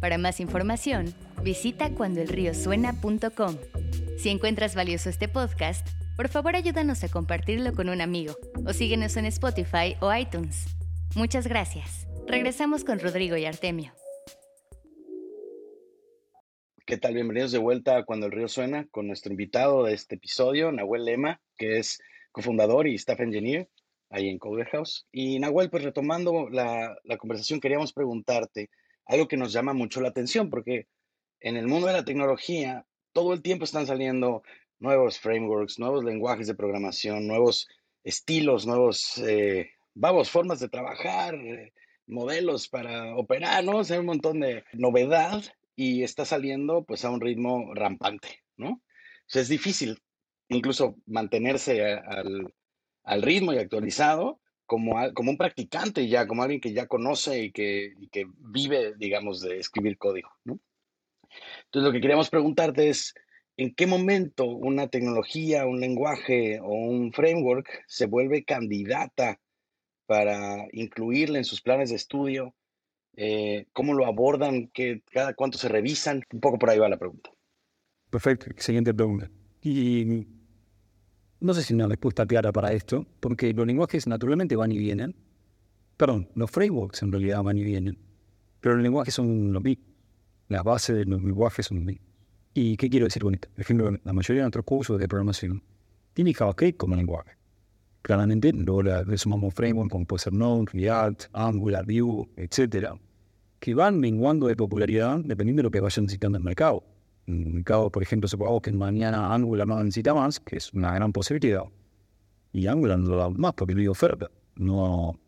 [0.00, 3.56] Para más información, visita cuandoelriosuena.com.
[4.18, 5.84] Si encuentras valioso este podcast,
[6.16, 10.66] por favor ayúdanos a compartirlo con un amigo o síguenos en Spotify o iTunes.
[11.16, 12.06] Muchas gracias.
[12.28, 13.92] Regresamos con Rodrigo y Artemio.
[16.86, 17.14] ¿Qué tal?
[17.14, 21.04] Bienvenidos de vuelta a Cuando el Río Suena con nuestro invitado de este episodio, Nahuel
[21.04, 22.00] Lema, que es
[22.30, 23.68] cofundador y staff engineer
[24.12, 25.06] ahí en Coder House.
[25.10, 28.70] Y Nahuel, pues retomando la, la conversación, queríamos preguntarte
[29.06, 30.86] algo que nos llama mucho la atención, porque
[31.40, 34.42] en el mundo de la tecnología todo el tiempo están saliendo
[34.78, 37.68] nuevos frameworks, nuevos lenguajes de programación, nuevos
[38.04, 41.72] estilos, nuevos, eh, vamos, formas de trabajar, eh,
[42.06, 43.78] modelos para operar, ¿no?
[43.78, 45.42] O sea, un montón de novedad
[45.76, 48.70] y está saliendo pues a un ritmo rampante, ¿no?
[48.70, 48.80] O
[49.26, 49.98] sea, es difícil
[50.48, 52.52] incluso mantenerse al,
[53.04, 57.92] al ritmo y actualizado como, un practicante ya, como alguien que ya conoce y que,
[58.00, 60.58] y que vive, digamos, de escribir código, ¿no?
[61.64, 63.14] Entonces, lo que queríamos preguntarte es,
[63.56, 69.40] ¿en qué momento una tecnología, un lenguaje o un framework se vuelve candidata
[70.06, 72.54] para incluirla en sus planes de estudio?
[73.16, 74.68] Eh, ¿Cómo lo abordan?
[74.68, 76.22] ¿Qué, ¿Cada cuánto se revisan?
[76.32, 77.30] Un poco por ahí va la pregunta.
[78.10, 79.30] Perfecto, excelente pregunta.
[79.62, 80.26] Y
[81.42, 85.14] no sé si una respuesta clara para esto, porque los lenguajes naturalmente van y vienen.
[85.96, 87.98] Perdón, los frameworks en realidad van y vienen,
[88.60, 89.86] pero los lenguajes son los mismos.
[90.48, 91.96] Las bases de los lenguajes son los.
[92.54, 93.48] ¿Y qué quiero decir con esto?
[93.54, 95.62] Por ejemplo, la mayoría de nuestros cursos de programación
[96.14, 97.32] tienen JavaScript como lenguaje.
[98.02, 102.94] Claramente, luego le sumamos frameworks como puede Node, React, Angular, Vue, etcétera,
[103.58, 106.84] que van menguando de popularidad dependiendo de lo que vayan necesitando el mercado.
[107.26, 111.64] Mercado, por ejemplo, supongamos que mañana Angular no necesita más, que es una gran posibilidad.
[112.52, 114.30] Y Angular no lo da más porque no hay oferta.
[114.56, 115.18] No,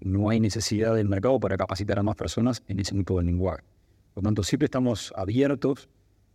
[0.00, 3.62] no hay necesidad del mercado para capacitar a más personas en ese tipo de lenguaje.
[4.14, 5.88] Por lo tanto, siempre estamos abiertos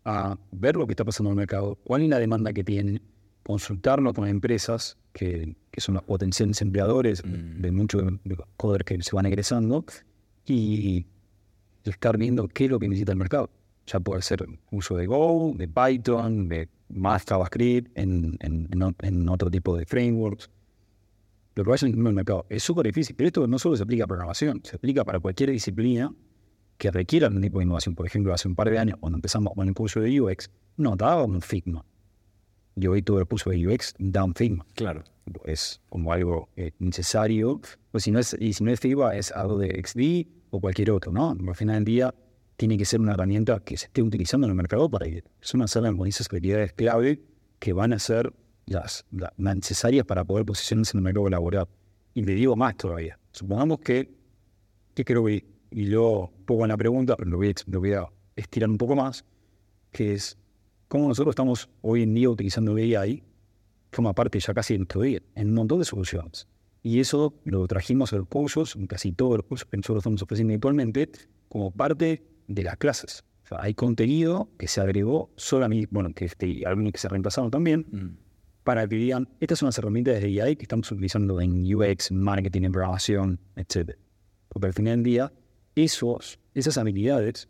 [0.04, 3.02] a ver lo que está pasando en el mercado, cuál es la demanda que tiene,
[3.44, 7.62] consultarnos con empresas que, que son los potenciales empleadores mm.
[7.62, 8.04] de muchos
[8.58, 9.84] coders que se van egresando
[10.46, 11.06] y
[11.84, 13.50] estar viendo qué es lo que necesita el mercado.
[13.88, 18.68] Ya puede ser uso de Go, de Python, de más JavaScript, en, en,
[19.00, 20.50] en otro tipo de frameworks.
[21.56, 24.04] Lo que vaya en el mercado es súper difícil, pero esto no solo se aplica
[24.04, 26.14] a programación, se aplica para cualquier disciplina
[26.78, 27.96] que requiera un tipo de innovación.
[27.96, 30.98] Por ejemplo, hace un par de años, cuando empezamos con el curso de UX, no
[31.26, 31.86] un Figma
[32.76, 34.66] yo hoy todo el curso de UX da Figma.
[34.76, 35.04] Claro.
[35.46, 37.62] Es como algo eh, necesario.
[37.92, 40.92] Pues si no es, y si no es Figma, es algo de XD o cualquier
[40.92, 41.32] otro, ¿no?
[41.32, 42.16] Al final del día,
[42.58, 45.72] tiene que ser una herramienta que se esté utilizando en el mercado para que personas
[45.72, 47.22] salgan con esas habilidades clave
[47.60, 48.34] que van a ser
[48.66, 51.68] las, las necesarias para poder posicionarse en el mercado laboral.
[52.14, 53.20] Y le digo más todavía.
[53.32, 54.10] Supongamos que,
[54.94, 57.94] que creo que, y yo pongo en la pregunta, pero lo voy, a, lo voy
[57.94, 59.26] a estirar un poco más,
[59.92, 60.38] que es
[60.88, 63.24] cómo nosotros estamos hoy en día utilizando AI,
[63.92, 66.48] forma parte ya casi de nuestro día, en un montón de soluciones.
[66.84, 70.22] Y eso lo trajimos a los cursos, en casi todos los cursos que nosotros estamos
[70.22, 71.10] ofreciendo actualmente,
[71.50, 73.24] como parte de las clases.
[73.46, 77.52] O sea, hay contenido que se agregó solamente, bueno, que este, algunos que se reemplazaron
[77.52, 78.18] también, Mm.
[78.64, 82.64] para que digan, estas son las herramientas de AI que estamos utilizando en UX, marketing,
[82.64, 83.96] en programación, etc.
[84.50, 85.34] Porque al final del día,
[85.76, 87.48] esos, esas habilidades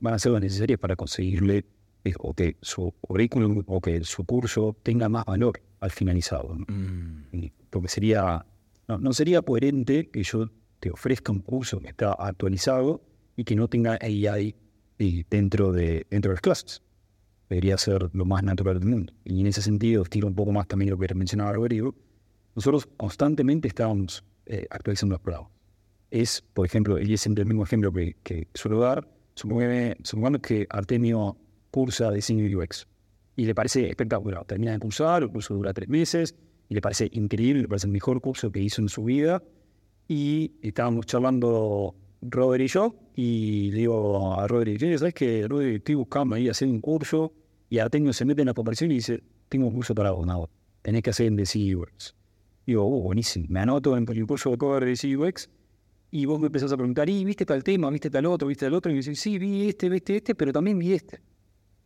[0.00, 1.66] van a ser las necesarias para conseguirle
[2.04, 6.54] eh, o que su currículum o que su curso tenga más valor al finalizado.
[6.56, 6.64] ¿no?
[6.68, 7.50] Mm.
[7.68, 8.46] Porque sería,
[8.88, 13.02] no, no sería coherente que yo te ofrezca un curso que está actualizado
[13.36, 14.54] y que no tenga AI
[14.98, 16.82] eh, dentro de, dentro de las clases.
[17.48, 19.12] Debería ser lo más natural del mundo.
[19.24, 21.94] Y en ese sentido, estiro un poco más también lo que mencionaba Rodrigo,
[22.54, 25.52] nosotros constantemente estamos eh, actualizando los programas.
[26.10, 30.40] Es, por ejemplo, y es siempre el mismo ejemplo que, que suelo dar, supongamos, supongamos
[30.40, 31.36] que Artemio
[31.70, 32.86] cursa diseño UX
[33.36, 34.44] y le parece espectacular.
[34.46, 36.34] Termina de cursar, el curso dura tres meses
[36.68, 39.42] y le parece increíble, le parece el mejor curso que hizo en su vida.
[40.08, 45.76] Y estábamos charlando Robert y yo, y le digo a Rodri, "Che, ¿sabes que Rodri,
[45.76, 47.32] estoy buscando ahí hacer un curso?
[47.70, 50.50] Y Artemio se mete en la comparación y dice, tengo un curso para vos, no,
[50.82, 52.14] tenés que hacer en DC UX.
[52.66, 55.48] Digo, oh, buenísimo, me anoto en el curso de cover de DC UX
[56.10, 58.74] y vos me empezás a preguntar, ¿y viste tal tema, viste tal otro, viste tal
[58.74, 58.90] otro?
[58.90, 61.20] Y me dices, sí, vi este, viste este, pero también vi este.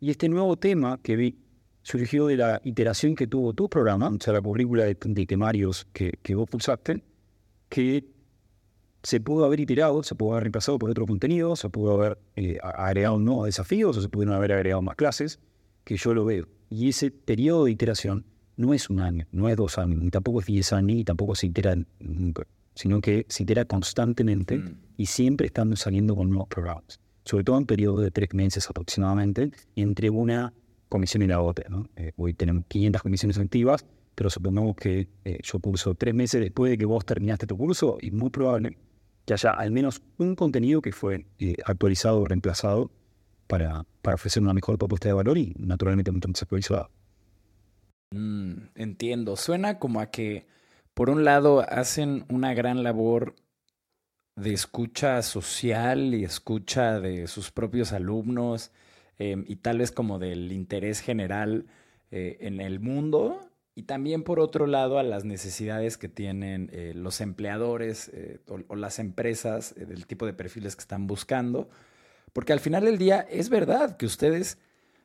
[0.00, 1.38] Y este nuevo tema que vi
[1.82, 5.86] surgió de la iteración que tuvo tu programa, o sea, la currícula de, de temarios
[5.92, 7.02] que, que vos pulsaste,
[7.68, 8.04] que
[9.02, 12.58] se pudo haber iterado, se pudo haber reemplazado por otro contenido, se pudo haber eh,
[12.62, 15.40] agregado nuevos desafíos o se pudieron haber agregado más clases,
[15.84, 16.46] que yo lo veo.
[16.68, 18.24] Y ese periodo de iteración
[18.56, 21.34] no es un año, no es dos años, ni tampoco es diez años, ni tampoco
[21.34, 24.76] se itera nunca, sino que se itera constantemente Mm.
[24.98, 29.50] y siempre están saliendo con nuevos programas, sobre todo en periodos de tres meses aproximadamente,
[29.76, 30.52] entre una
[30.90, 31.68] comisión y la otra.
[31.70, 31.88] ¿no?
[31.96, 36.70] Eh, hoy tenemos 500 comisiones activas, pero supongamos que eh, yo curso tres meses después
[36.70, 38.76] de que vos terminaste tu curso y muy probable
[39.24, 42.90] que haya al menos un contenido que fue eh, actualizado o reemplazado
[43.46, 46.90] para, para ofrecer una mejor propuesta de valor y naturalmente mucho más actualizada.
[48.12, 49.36] Mm, entiendo.
[49.36, 50.46] Suena como a que,
[50.94, 53.34] por un lado, hacen una gran labor
[54.36, 58.72] de escucha social y escucha de sus propios alumnos
[59.18, 61.66] eh, y tal vez como del interés general
[62.10, 63.49] eh, en el mundo.
[63.80, 68.76] Y también, por otro lado, a las necesidades que tienen eh, los empleadores eh, o,
[68.76, 71.70] las empresas eh, del tipo de perfiles que están buscando.
[72.34, 74.58] Porque al final del día es verdad que ustedes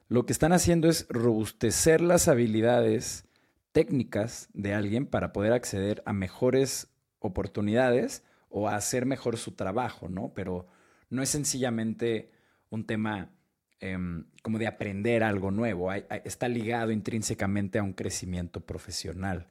[0.09, 3.23] lo que están haciendo es robustecer las habilidades
[3.71, 10.09] técnicas de alguien para poder acceder a mejores oportunidades o a hacer mejor su trabajo,
[10.09, 10.33] ¿no?
[10.35, 10.67] Pero
[11.09, 12.29] no es sencillamente
[12.69, 13.31] un tema
[13.79, 19.49] em, como de aprender algo nuevo, está ligado intrínsecamente a un crecimiento profesional.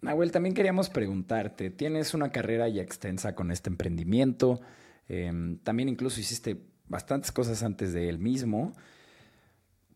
[0.00, 4.60] Nahuel, también queríamos preguntarte, tienes una carrera ya extensa con este emprendimiento,
[5.08, 8.74] em, también incluso hiciste bastantes cosas antes de él mismo.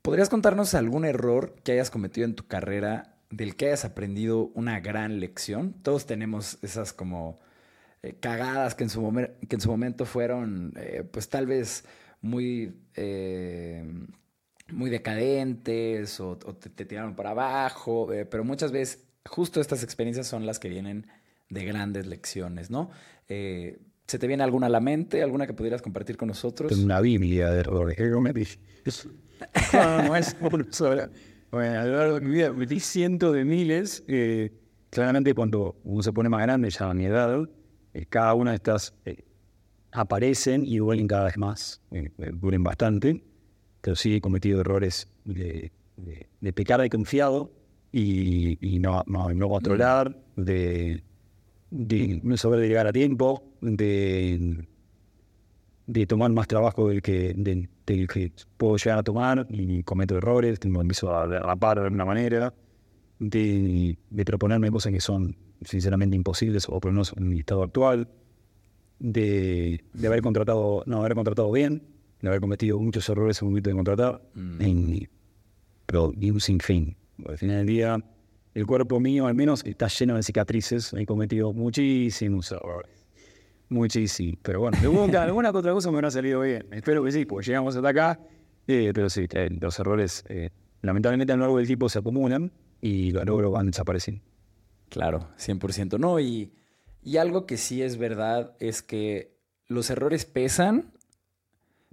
[0.00, 4.80] ¿Podrías contarnos algún error que hayas cometido en tu carrera del que hayas aprendido una
[4.80, 5.74] gran lección?
[5.82, 7.38] Todos tenemos esas como
[8.02, 9.12] eh, cagadas que en su,
[9.48, 11.84] que en su momento fueron, eh, pues tal vez
[12.20, 13.84] muy, eh,
[14.72, 20.46] muy decadentes o, te, tiraron para abajo, eh, pero muchas veces justo estas experiencias son
[20.46, 21.06] las que vienen
[21.48, 22.90] de grandes lecciones, ¿no?
[23.28, 26.72] Eh, ¿Se te viene alguna a la mente, alguna que pudieras compartir con nosotros?
[26.72, 27.62] Una biblia de
[28.84, 29.06] es
[30.40, 31.10] una sola.
[31.50, 34.04] Bueno, a lo mi vida cometí cientos de miles.
[34.88, 37.48] claramente, cuando uno se pone más grande, ya a mi edad,
[38.08, 38.94] cada una de estas
[39.92, 41.80] aparecen y duelen cada vez más.
[41.90, 43.22] eh, eh, duelen bastante.
[43.80, 47.50] Pero sí he cometido errores de, de- de pecar de confiado
[47.92, 51.02] y, y no, no, no controlar, de,
[51.70, 54.66] de no saber llegar a tiempo, de
[55.86, 60.18] de tomar más trabajo del que, del, del que puedo llegar a tomar y cometo
[60.18, 62.52] errores, me empiezo a derrapar de alguna manera,
[63.18, 67.62] de, de proponerme cosas que son sinceramente imposibles o por lo menos en mi estado
[67.62, 68.06] actual,
[68.98, 71.82] de, de haber contratado, no haber contratado bien,
[72.20, 74.60] de haber cometido muchos errores en el momento de contratar, Mm.
[74.62, 75.08] en-
[75.86, 76.96] pero y un sinfín.
[77.26, 78.04] Al final del día,
[78.54, 82.90] el cuerpo mío al menos está lleno de cicatrices, he cometido muchísimos errores
[83.70, 84.38] difícil.
[84.42, 86.66] Pero bueno, alguna, alguna otra cosa me habrá salido bien.
[86.72, 88.18] Espero que sí, pues llegamos hasta acá.
[88.66, 90.50] Eh, pero sí, eh, los errores eh,
[90.82, 94.22] lamentablemente a lo largo del tiempo se acumulan y luego van desapareciendo.
[94.88, 95.98] Claro, 100%.
[95.98, 96.50] No, y,
[97.08, 99.34] y algo que sí es verdad es que
[99.66, 100.92] los errores pesan,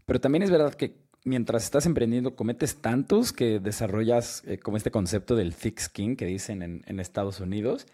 [0.06, 5.38] pero también es verdad que mientras estás emprendiendo cometes tantos que desarrollas como este concepto
[5.38, 7.88] del thick skin que dicen en, en Estados Unidos.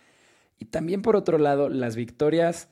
[0.57, 2.69] Y también por otro lado, las victorias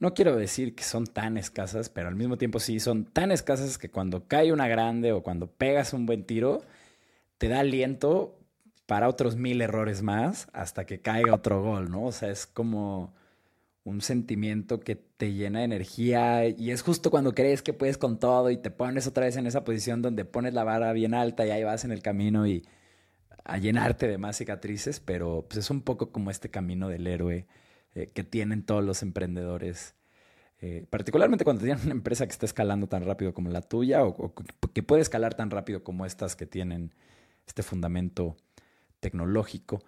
[0.00, 3.78] no quiero decir que son tan escasas, pero al mismo tiempo sí, son tan escasas
[3.78, 6.64] que cuando cae una grande o cuando pegas un buen tiro,
[7.38, 8.36] te da aliento
[8.86, 12.06] para otros mil errores más hasta que caiga otro gol, ¿no?
[12.06, 13.14] O sea, es como
[13.84, 18.18] un sentimiento que te llena de energía y es justo cuando crees que puedes con
[18.18, 21.46] todo y te pones otra vez en esa posición donde pones la vara bien alta
[21.46, 22.64] y ahí vas en el camino y
[23.44, 27.46] a llenarte de más cicatrices, pero pues es un poco como este camino del héroe
[27.94, 29.96] eh, que tienen todos los emprendedores.
[30.60, 34.32] Eh, particularmente cuando tienen una empresa que está escalando tan rápido como la tuya o,
[34.72, 36.94] que puede escalar tan rápido como estas que tienen
[37.48, 38.36] este fundamento
[39.00, 39.82] tecnológico.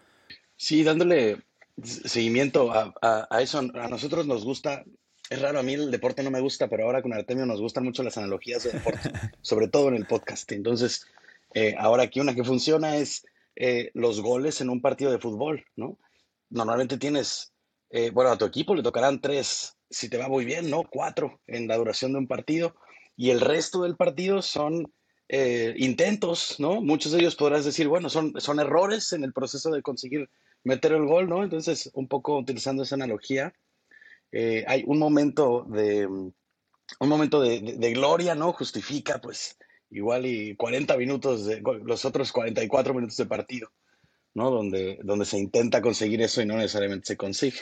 [0.56, 1.38] Sí, dándole
[1.82, 4.84] seguimiento a, eso, a nosotros nos gusta,
[5.30, 7.84] es raro, a mí el deporte no me gusta, pero ahora con Artemio nos gustan
[7.84, 9.10] mucho las analogías de deporte,
[9.42, 10.50] sobre todo en el podcast.
[10.52, 11.06] Entonces,
[11.54, 13.24] eh, ahora aquí una que funciona es
[13.94, 15.96] los goles en un partido de fútbol, ¿no?
[16.50, 17.54] Normalmente tienes
[17.96, 20.82] eh, bueno, a tu equipo le tocarán tres, si te va muy bien, ¿no?
[20.82, 22.74] Cuatro en la duración de un partido.
[23.16, 24.92] Y el resto del partido son
[25.28, 26.80] eh, intentos, ¿no?
[26.80, 30.28] Muchos de ellos podrás decir, bueno, son, son errores en el proceso de conseguir
[30.64, 31.44] meter el gol, ¿no?
[31.44, 33.54] Entonces, un poco utilizando esa analogía,
[34.32, 36.34] eh, hay un momento de, un
[37.00, 38.52] momento de, de, gloria, ¿no?
[38.52, 39.56] Justifica, pues,
[39.90, 43.70] igual y 40 minutos, de, los otros 44 minutos de partido.
[44.34, 44.50] ¿no?
[44.50, 47.60] Donde, donde se intenta conseguir eso y no necesariamente se consigue.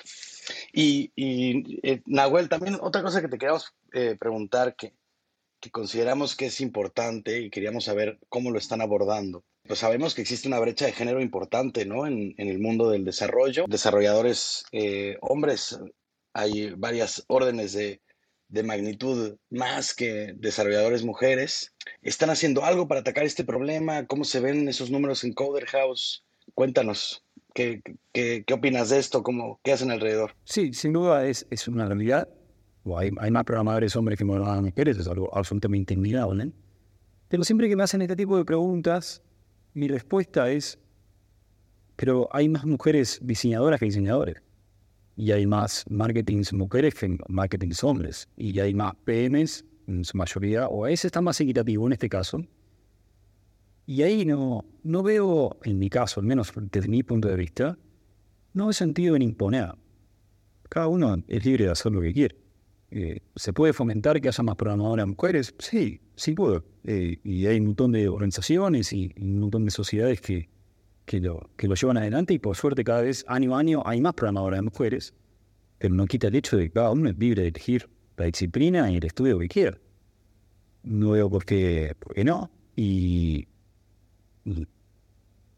[0.72, 4.94] Y, y eh, Nahuel, también otra cosa que te queríamos eh, preguntar que,
[5.61, 9.44] que consideramos que es importante y queríamos saber cómo lo están abordando.
[9.66, 12.06] Pues sabemos que existe una brecha de género importante ¿no?
[12.06, 13.64] en, en el mundo del desarrollo.
[13.68, 15.78] Desarrolladores eh, hombres,
[16.32, 18.00] hay varias órdenes de,
[18.48, 21.74] de magnitud más que desarrolladores mujeres.
[22.02, 24.06] ¿Están haciendo algo para atacar este problema?
[24.06, 26.24] ¿Cómo se ven esos números en Coder House?
[26.54, 27.82] Cuéntanos, ¿qué,
[28.12, 29.22] qué, qué opinas de esto?
[29.22, 30.34] ¿Cómo, ¿Qué hacen alrededor?
[30.44, 32.28] Sí, sin duda es, es una realidad.
[32.96, 36.50] Hay, hay, más programadores hombres que mujeres, es algo absolutamente innegable.
[37.28, 39.22] Pero siempre que me hacen este tipo de preguntas,
[39.74, 40.78] mi respuesta es,
[41.96, 44.42] pero hay más mujeres diseñadoras que diseñadores.
[45.16, 48.28] Y hay más marketing mujeres que marketing hombres.
[48.36, 52.40] Y hay más PMs, en su mayoría, o ese está más equitativo en este caso,
[53.86, 57.78] y ahí no, no veo, en mi caso, al menos desde mi punto de vista,
[58.54, 59.74] no he sentido en imponer.
[60.68, 62.36] Cada uno es libre de hacer lo que quiere.
[62.95, 65.55] Eh, ¿Se puede fomentar que haya más programadoras mujeres?
[65.59, 66.62] Sí, sí puedo.
[66.84, 70.51] Eh, y hay un montón de organizaciones y, un montón de sociedades que,
[71.07, 74.03] que, lo, que lo llevan adelante y por suerte cada vez, año a año, hay
[74.03, 75.14] más programadoras mujeres,
[75.78, 77.88] pero no quita el hecho de que cada uno es libre de elegir
[78.18, 79.78] la disciplina y el estudio que quiera.
[80.82, 82.51] No veo por qué, por qué no.
[82.76, 83.49] Y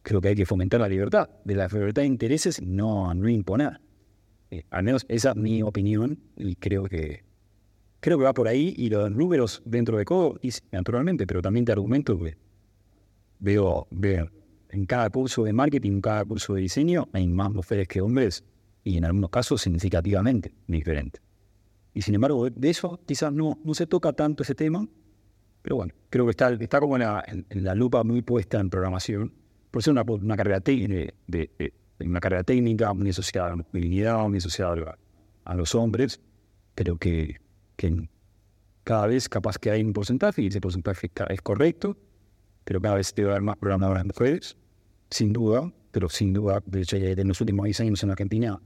[0.02, 3.80] creo que hay que fomentar la libertad, de la libertad de intereses, no, no imponer.
[4.54, 7.24] Eh, al menos esa es mi opinión y creo que
[7.98, 10.38] creo que va por ahí y los números dentro de Codo,
[10.70, 12.36] naturalmente, pero también te argumento que
[13.40, 14.30] veo, veo
[14.68, 18.44] en cada curso de marketing, en cada curso de diseño, hay más mujeres que hombres
[18.84, 21.20] y en algunos casos significativamente diferentes.
[21.94, 24.86] Y sin embargo, de eso quizás no, no se toca tanto ese tema,
[25.62, 29.32] pero bueno, creo que está, está como en, la lupa muy puesta en programación,
[29.70, 34.28] por ser una, una carrera, de, de, una carrera técnica muy asociada a la masculinidad,
[34.28, 34.98] muy asociada
[35.44, 36.20] a, los hombres,
[36.74, 37.40] pero que,
[37.76, 38.08] que
[38.82, 41.96] cada vez capaz que hay un porcentaje, y ese porcentaje es correcto,
[42.64, 44.56] pero cada vez debe haber más programadoras mujeres,
[45.10, 48.60] sin duda, pero sin duda, de hecho, en los últimos 10 años en Argentina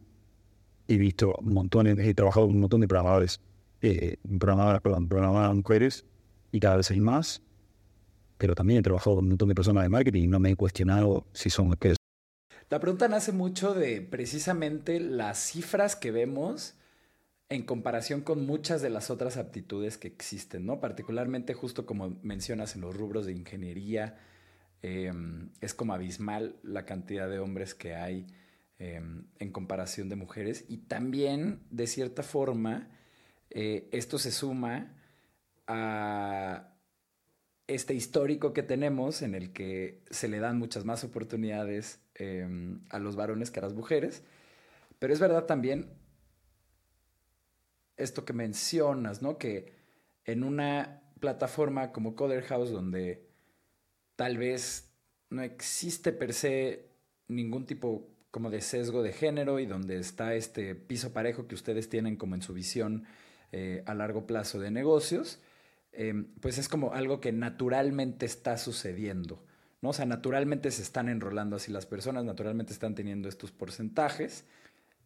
[0.87, 3.41] he visto montones, he trabajado con un montón de programadores,
[3.83, 6.07] eh, programadoras, programadoras mujeres,
[6.51, 7.43] y cada vez hay más,
[8.39, 10.57] pero también he trabajado con un montón de personas de marketing y no me he
[10.57, 11.98] cuestionado si son qué.
[12.71, 16.75] La pregunta nace mucho de precisamente las cifras que vemos
[17.49, 20.79] en comparación con muchas de las otras aptitudes que existen, ¿no?
[20.79, 24.19] Particularmente justo como mencionas en los rubros de ingeniería,
[24.83, 28.27] em, es como abismal la cantidad de hombres que hay
[28.81, 32.89] em, en comparación de mujeres y también, de cierta forma,
[33.51, 34.95] eh, esto se suma
[35.67, 36.78] a
[37.69, 42.99] este histórico que tenemos en el que se le dan muchas más oportunidades em, a
[42.99, 44.25] los varones que a las mujeres.
[44.99, 45.93] Pero es verdad también
[47.97, 49.39] esto que mencionas, ¿no?
[49.39, 49.75] Que
[50.25, 53.29] en una plataforma como Coder House, donde
[54.17, 54.95] tal vez
[55.31, 56.89] no existe per se
[57.29, 61.89] ningún tipo como de sesgo de género y donde está este piso parejo que ustedes
[61.89, 63.05] tienen como en su visión
[63.53, 65.41] eh, a largo plazo de negocios,
[65.93, 69.45] em, pues es como algo que naturalmente está sucediendo.
[69.81, 69.91] ¿no?
[69.91, 74.45] O sea, naturalmente se están enrolando así las personas, naturalmente están teniendo estos porcentajes.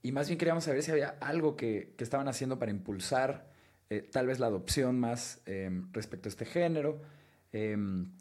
[0.02, 3.50] Y más bien queríamos saber si había algo que, estaban haciendo para impulsar
[3.90, 7.00] eh, tal vez la adopción más em, respecto a este género.
[7.52, 8.12] Em,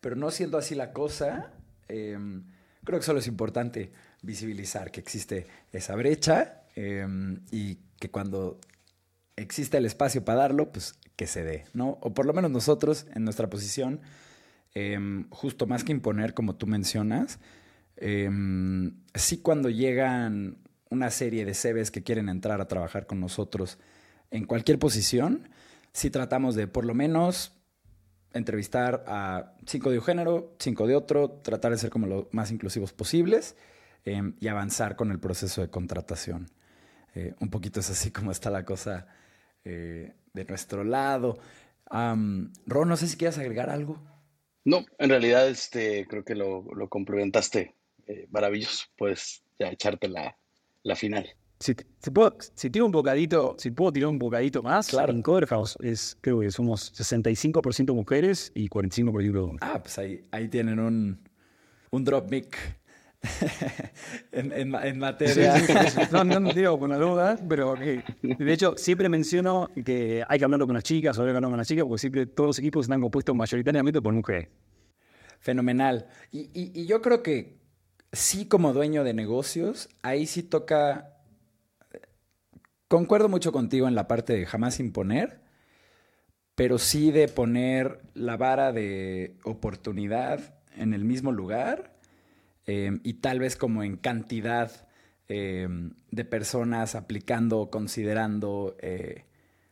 [0.00, 1.52] pero no siendo así la cosa,
[1.88, 3.92] creo que solo es importante
[4.22, 6.62] visibilizar que existe esa brecha
[7.50, 8.60] y que cuando
[9.36, 11.98] existe el espacio para darlo, pues que se dé, ¿no?
[12.00, 14.00] O por lo menos nosotros, en nuestra posición,
[14.72, 17.40] em, justo más que imponer, como tú mencionas,
[17.96, 20.58] em, sí cuando llegan
[20.90, 23.78] una serie de CVs que quieren entrar a trabajar con nosotros
[24.30, 25.48] en cualquier posición,
[25.92, 27.52] sí tratamos de por lo menos
[28.32, 32.52] entrevistar a cinco de un género, cinco de otro, tratar de ser como lo más
[32.52, 33.56] inclusivos posibles
[34.04, 36.48] em, y avanzar con el proceso de contratación.
[37.16, 39.08] Eh, un poquito es así como está la cosa
[39.64, 41.38] eh, de nuestro lado.
[41.90, 42.52] Ron,
[42.88, 43.98] no sé si quieres agregar algo.
[44.64, 47.74] No, en realidad este, creo que lo, lo complementaste
[48.06, 48.86] eh, maravilloso.
[48.96, 50.36] Puedes ya echarte la,
[50.82, 51.28] la final.
[51.60, 55.12] Si, si, puedo, si tiro un bocadito, si puedo tirar un bocadito más, claro.
[55.12, 59.58] en Coderhouse es, creo que somos 65% mujeres y 45% hombres.
[59.60, 61.18] Ah, pues ahí, ahí tienen un,
[61.90, 62.56] un drop mic
[64.32, 65.54] en, en, materia.
[66.12, 70.66] no, no, digo con la duda, pero de hecho siempre menciono que hay que hablarlo
[70.66, 72.84] con las chicas o hay que hablarlo con las chicas porque siempre todos los equipos
[72.86, 74.48] están compuestos mayoritariamente por mujeres.
[75.40, 76.06] Fenomenal.
[76.30, 77.58] Y, y, yo creo que
[78.12, 81.14] sí como dueño de negocios, ahí sí toca...
[82.88, 85.42] Concuerdo mucho contigo en la parte de jamás imponer,
[86.54, 91.97] pero sí de poner la vara de oportunidad en el mismo lugar
[92.68, 94.70] Em, y tal vez como en cantidad
[95.26, 99.24] em, de personas aplicando, considerando, eh,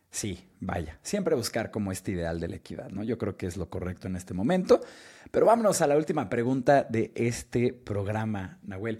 [0.09, 3.03] sí, vaya, siempre buscar como este ideal de la equidad, ¿no?
[3.03, 4.81] Yo creo que es lo correcto en este momento.
[5.29, 8.97] Pero vámonos a la última pregunta de este programa, Nahuel.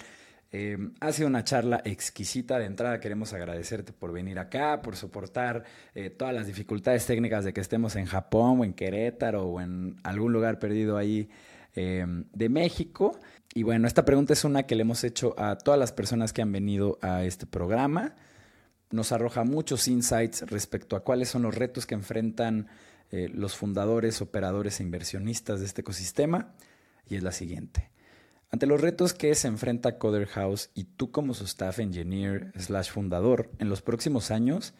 [0.51, 2.59] Em, ha sido una charla exquisita.
[2.59, 5.63] De entrada queremos agradecerte por venir acá, por soportar
[5.95, 9.95] eh, todas las dificultades técnicas de que estemos en Japón o en Querétaro o en
[10.03, 11.29] algún lugar perdido ahí
[11.81, 13.19] de México.
[13.53, 16.41] Y bueno, esta pregunta es una que le hemos hecho a todas las personas que
[16.41, 18.15] han venido a este programa.
[18.91, 22.67] Nos arroja muchos insights respecto a cuáles son los retos que enfrentan
[23.11, 26.53] eh, los fundadores, operadores e inversionistas de este ecosistema.
[27.07, 27.89] Y es la siguiente.
[28.49, 32.91] Ante los retos que se enfrenta Coder House y tú como su staff engineer slash
[32.91, 34.73] fundador en los próximos años,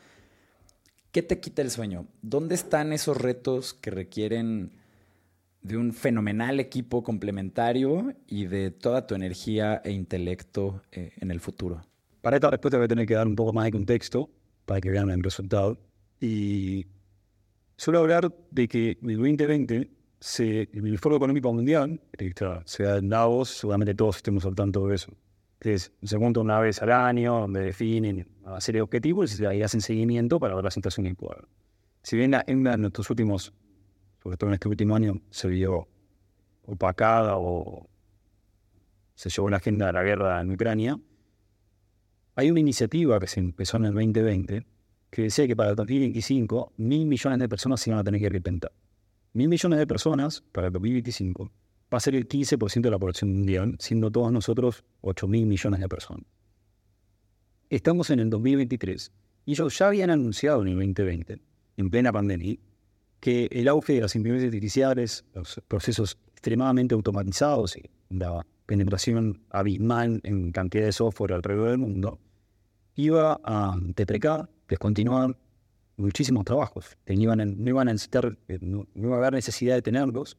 [1.12, 2.08] ¿qué te quita el sueño?
[2.22, 4.72] ¿Dónde están esos retos que requieren
[5.68, 11.40] de un fenomenal equipo complementario y de toda tu energía e intelecto eh, en el
[11.42, 11.82] futuro.
[12.22, 14.30] Para esta respuesta voy a tener que dar un poco más de contexto
[14.66, 15.78] para que vean el resultado.
[16.22, 16.86] Y
[17.76, 22.00] suelo hablar de que en el 2020 se, el Foro Económico Mundial,
[22.66, 25.12] se da en Davos, seguramente todos estemos al tanto de eso.
[25.60, 29.62] Que se junta una vez al año, donde definen una serie de objetivos y ahí
[29.64, 31.46] hacen seguimiento para ver la situación actual.
[32.04, 33.54] Si bien en nuestros últimos
[34.22, 35.88] sobre todo en este último año, se vio
[36.66, 37.88] opacada o
[39.16, 41.00] se llevó la agenda de la guerra en Ucrania,
[42.36, 44.64] hay una iniciativa que se empezó en el 2020
[45.10, 48.30] que decía que para el 2025 mil millones de personas se iban a tener que
[48.30, 48.72] repentar.
[49.34, 51.52] Mil millones de personas para el 2025
[51.92, 55.80] va a ser el 15% de la población mundial, siendo todos nosotros 8 mil millones
[55.80, 56.26] de personas.
[57.72, 59.12] Estamos en el 2023
[59.46, 61.42] y ellos ya habían anunciado en el 2020,
[61.78, 62.56] en plena pandemia,
[63.20, 70.22] que el auge de las inteligencias artificiales, los procesos extremadamente automatizados y la penetración abismal
[70.24, 72.20] en cantidad de software alrededor del mundo,
[72.96, 75.38] iba a deprecar, descontinuar
[75.98, 76.98] muchísimos trabajos.
[77.08, 80.38] no, iban a necesitar, eh, no, iba a haber necesidad de tenerlos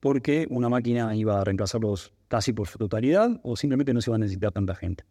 [0.00, 4.16] porque una máquina iba a reemplazarlos casi por su totalidad o simplemente no se iba
[4.16, 5.04] a necesitar tanta gente.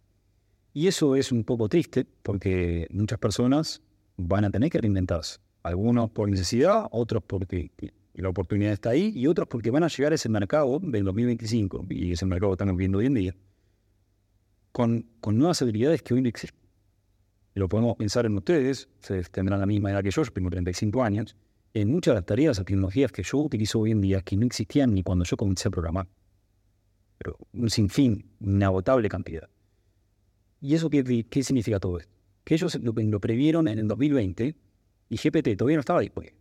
[0.74, 3.82] Y eso es un poco triste porque muchas personas
[4.18, 5.39] van a tener que reinventarse.
[5.64, 7.72] Algunos por necesidad, otros porque
[8.14, 11.88] la oportunidad está ahí y otros porque van a llegar a ese mercado del 2025
[11.89, 13.36] y ese mercado que viendo hoy en día
[14.72, 16.59] con, con nuevas habilidades que hoy no existen.
[17.55, 20.49] Y lo podemos pensar en ustedes, ustedes tendrán la misma edad que yo, yo tengo
[20.49, 21.36] 35 años,
[21.74, 24.45] en muchas de las tareas o tecnologías que yo utilizo hoy en día que no
[24.45, 26.07] existían ni cuando yo comencé a programar.
[27.18, 29.47] Pero un sinfín, una inagotable cantidad.
[30.59, 32.14] ¿Y eso qué, qué significa todo esto?
[32.43, 34.55] que ellos lo, lo previeron en el 2020
[35.14, 36.36] y GPT todavía no estaba disponible.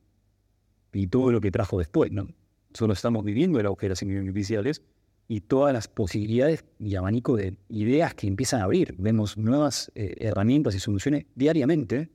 [0.94, 2.26] Y todo lo que trajo después, ¿no?
[2.72, 4.80] Solo estamos viviendo el agujero sin artificiales
[5.28, 8.94] y todas las posibilidades y abanico de ideas que empiezan a abrir.
[8.98, 12.08] Vemos nuevas eh, herramientas y soluciones diariamente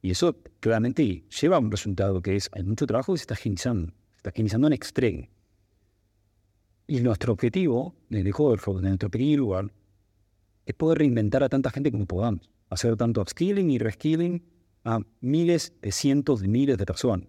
[0.00, 3.34] y eso claramente lleva a un resultado que es, hay mucho trabajo que se está
[3.34, 5.28] agilizando, se está agilizando en extremo.
[6.86, 9.72] Y nuestro objetivo, desde Hoverford, de nuestro pequeño lugar,
[10.64, 12.48] es poder reinventar a tanta gente como podamos.
[12.70, 14.42] Hacer tanto upskilling y reskilling
[14.88, 17.28] a miles de cientos de miles de personas.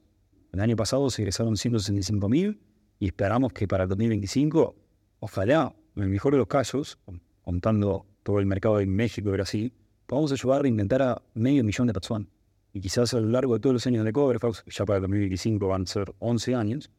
[0.53, 2.61] El año pasado se egresaron 165 mil
[2.99, 4.75] y esperamos que para el 2025,
[5.19, 6.97] ojalá, en el mejor de los casos,
[7.43, 9.73] contando todo el mercado de México y Brasil,
[10.05, 12.29] podamos ayudar a reinventar a medio millón de personas.
[12.71, 15.67] Y quizás a lo largo de todos los años de Coverfox, ya para el 2025
[15.67, 16.89] van a ser 11 años,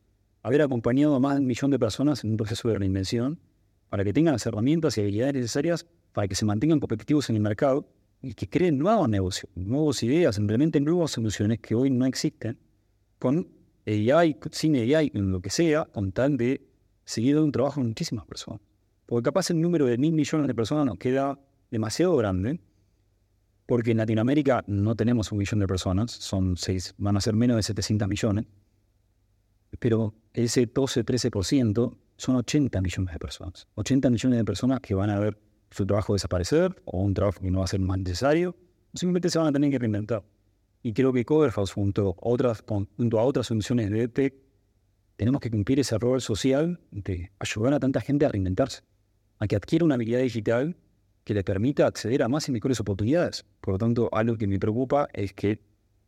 [0.42, 3.40] haber acompañado a más de un millón de personas en un proceso de reinvención
[3.88, 7.42] para que tengan las herramientas y habilidades necesarias para que se mantengan competitivos en el
[7.42, 7.88] mercado
[8.22, 12.58] y que creen nuevos negocios, nuevas ideas, implementen nuevas soluciones que hoy no existen
[13.18, 13.48] con
[13.86, 16.66] AI, sin AI, en lo que sea, con tal de
[17.04, 18.60] seguir dando un trabajo a muchísimas personas.
[19.06, 21.38] Porque capaz el número de mil millones de personas nos queda
[21.70, 22.60] demasiado grande,
[23.66, 27.56] porque en Latinoamérica no tenemos un millón de personas, son seis, van a ser menos
[27.56, 28.44] de 700 millones,
[29.78, 33.66] pero ese 12-13% son 80 millones de personas.
[33.76, 35.38] 80 millones de personas que van a ver
[35.70, 38.56] su trabajo desaparecer o un trabajo que no va a ser más necesario,
[38.94, 40.24] simplemente se van a tener que reinventar.
[40.82, 44.34] Y creo que Coverhouse, junto a otras, junto a otras soluciones de EdTech,
[45.16, 48.82] tenemos que cumplir ese rol social de ayudar a tanta gente a reinventarse,
[49.38, 50.76] a que adquiera una habilidad digital
[51.24, 53.44] que le permita acceder a más y mejores oportunidades.
[53.60, 55.60] Por lo tanto, algo que me preocupa es que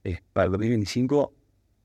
[0.05, 1.35] eh, para el 2025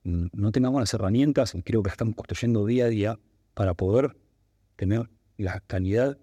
[0.04, 3.20] mm, no tengamos las herramientas, y creo que estamos construyendo día a día,
[3.54, 4.16] para poder
[4.78, 6.18] tener la calidad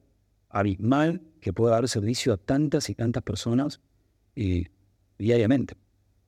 [0.54, 3.80] abismal que pueda dar servicio a tantas y tantas personas
[4.36, 4.66] eh,
[5.18, 5.74] diariamente.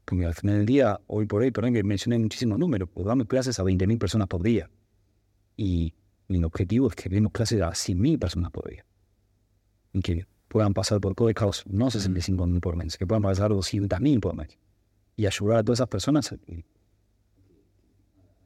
[0.04, 3.26] Porque al final del día, hoy por hoy, perdón que mencioné muchísimos números, pues damos
[3.26, 4.68] clases a 20.000 personas por día.
[5.56, 5.94] Y
[6.28, 8.84] mi objetivo es que demos clases a 100.000 personas por día.
[9.92, 14.20] Y que puedan pasar por Code House, no 65.000 por mes, que puedan pasar 200.000
[14.20, 14.58] por mes.
[15.16, 16.36] Y ayudar a todas esas personas a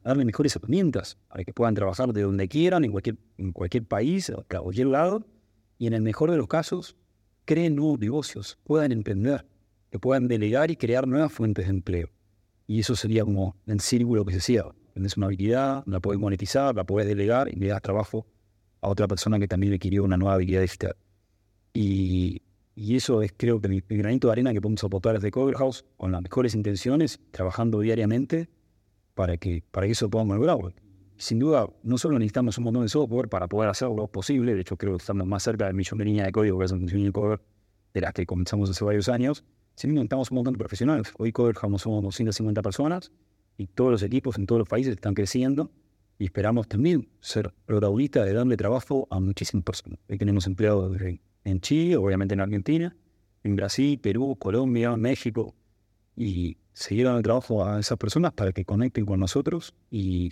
[0.03, 4.29] darle mejores herramientas para que puedan trabajar de donde quieran, en cualquier, en cualquier país,
[4.29, 5.25] a cualquier lado,
[5.81, 6.95] y en el mejor de los casos,
[7.43, 9.47] creen nuevos negocios, puedan emprender,
[9.89, 12.07] que puedan delegar y crear nuevas fuentes de empleo.
[12.67, 14.75] Y eso sería como el círculo que se cierra.
[14.93, 18.27] Tienes una habilidad, la puedes monetizar, la puedes delegar y le das trabajo
[18.79, 20.95] a otra persona que también requirió una nueva habilidad digital.
[21.73, 22.43] Y,
[22.75, 25.83] y eso es creo que el, granito de arena que podemos aportar desde Cover House
[25.97, 28.49] con las mejores intenciones, trabajando diariamente
[29.15, 30.73] para que, para eso podamos lograrlo
[31.21, 34.75] sin duda, no solo necesitamos un montón de software para poder hacerlo posible, de hecho
[34.75, 37.39] creo que estamos más cerca del millón de líneas de código que es un cover
[37.93, 39.43] de las que comenzamos hace varios años,
[39.75, 41.13] sino necesitamos un montón de profesionales.
[41.19, 43.11] Hoy Cover somos 250 personas
[43.55, 45.69] y todos los equipos en todos los países están creciendo
[46.17, 49.99] y esperamos también ser protagonistas de darle trabajo a muchísimas personas.
[50.09, 50.97] Hoy tenemos empleados
[51.43, 52.95] en Chile, obviamente en Argentina,
[53.43, 55.53] en Brasil, Perú, Colombia, México,
[56.15, 60.31] y seguir dando trabajo a esas personas para que conecten con nosotros y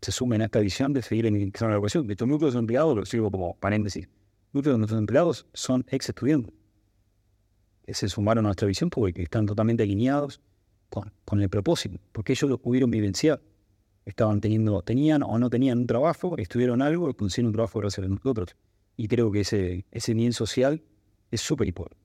[0.00, 2.06] se sumen a esta visión de seguir en la educación.
[2.06, 4.08] De hecho, muchos de empleados, lo sigo como paréntesis,
[4.52, 6.54] muchos de nuestros empleados son ex estudiantes
[7.86, 10.40] que se sumaron a nuestra visión porque están totalmente alineados
[10.90, 13.40] con, con el propósito, porque ellos lo pudieron vivenciar.
[14.04, 18.08] Estaban teniendo, tenían o no tenían un trabajo, estuvieron algo consiguieron un trabajo gracias a
[18.08, 18.56] nosotros.
[18.96, 20.82] Y creo que ese, ese bien social
[21.30, 22.04] es súper importante.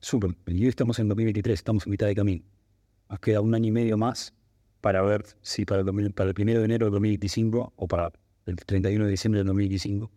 [0.00, 0.36] Súper.
[0.46, 2.44] Y hoy estamos en 2023, estamos en mitad de camino.
[3.08, 4.34] Nos queda un año y medio más
[4.86, 8.12] para ver si para el, para el 1 de enero de 2025 o para
[8.46, 10.12] el 31 de diciembre de 2025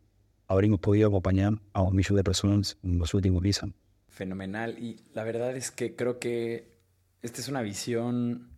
[0.48, 3.76] habremos podido acompañar a un millón de personas en los últimos 10 años.
[4.10, 4.78] Fenomenal.
[4.78, 6.78] Y la verdad es que creo que
[7.24, 8.52] esta es una visión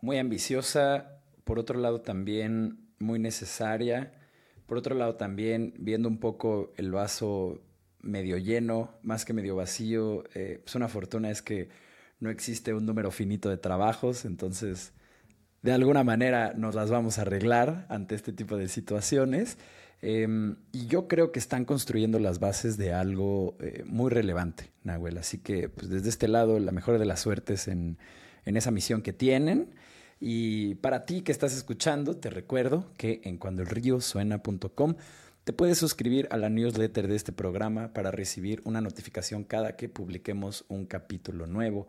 [0.00, 4.12] muy ambiciosa, por otro lado también muy necesaria,
[4.66, 7.60] por otro lado también viendo un poco el vaso
[8.02, 11.70] medio lleno, más que medio vacío, eh, pues una fortuna es que
[12.20, 14.92] no existe un número finito de trabajos, entonces
[15.64, 19.56] de alguna manera nos las vamos a arreglar ante este tipo de situaciones.
[20.02, 25.16] Em, y yo creo que están construyendo las bases de algo eh, muy relevante, Nahuel.
[25.16, 27.96] Así que pues, desde este lado, la mejor de las suertes en,
[28.44, 29.70] en esa misión que tienen.
[30.20, 34.96] Y para ti que estás escuchando, te recuerdo que en cuandoelríosuena.com
[35.44, 39.88] te puedes suscribir a la newsletter de este programa para recibir una notificación cada que
[39.88, 41.86] publiquemos un capítulo nuevo.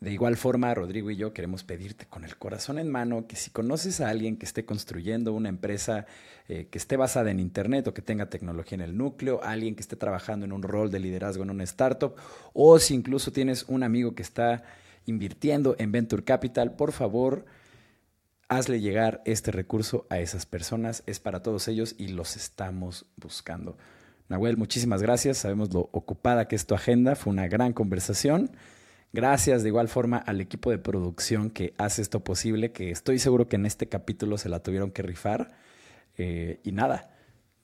[0.00, 3.50] De igual forma, Rodrigo y yo queremos pedirte con el corazón en mano que si
[3.50, 6.06] conoces a alguien que esté construyendo una empresa
[6.48, 9.80] eh, que esté basada en Internet o que tenga tecnología en el núcleo, alguien que
[9.80, 12.16] esté trabajando en un rol de liderazgo en una startup,
[12.52, 14.64] o si incluso tienes un amigo que está
[15.06, 17.46] invirtiendo en Venture Capital, por favor,
[18.48, 21.02] hazle llegar este recurso a esas personas.
[21.06, 23.76] Es para todos ellos y los estamos buscando.
[24.28, 25.38] Nahuel, muchísimas gracias.
[25.38, 27.14] Sabemos lo ocupada que es tu agenda.
[27.14, 28.50] Fue una gran conversación.
[29.14, 33.46] Gracias de igual forma al equipo de producción que hace esto posible, que estoy seguro
[33.46, 35.52] que en este capítulo se la tuvieron que rifar.
[36.18, 37.14] Eh, y nada,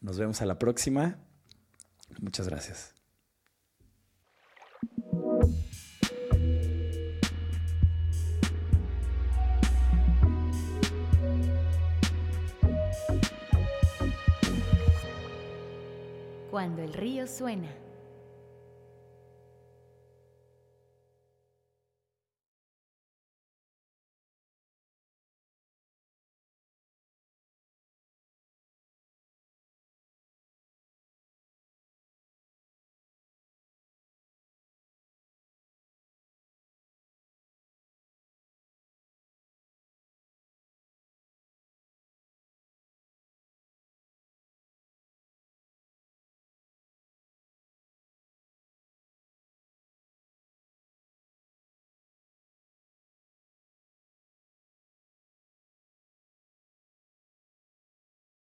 [0.00, 1.18] nos vemos a la próxima.
[2.20, 2.94] Muchas gracias.
[16.52, 17.89] Cuando el río suena.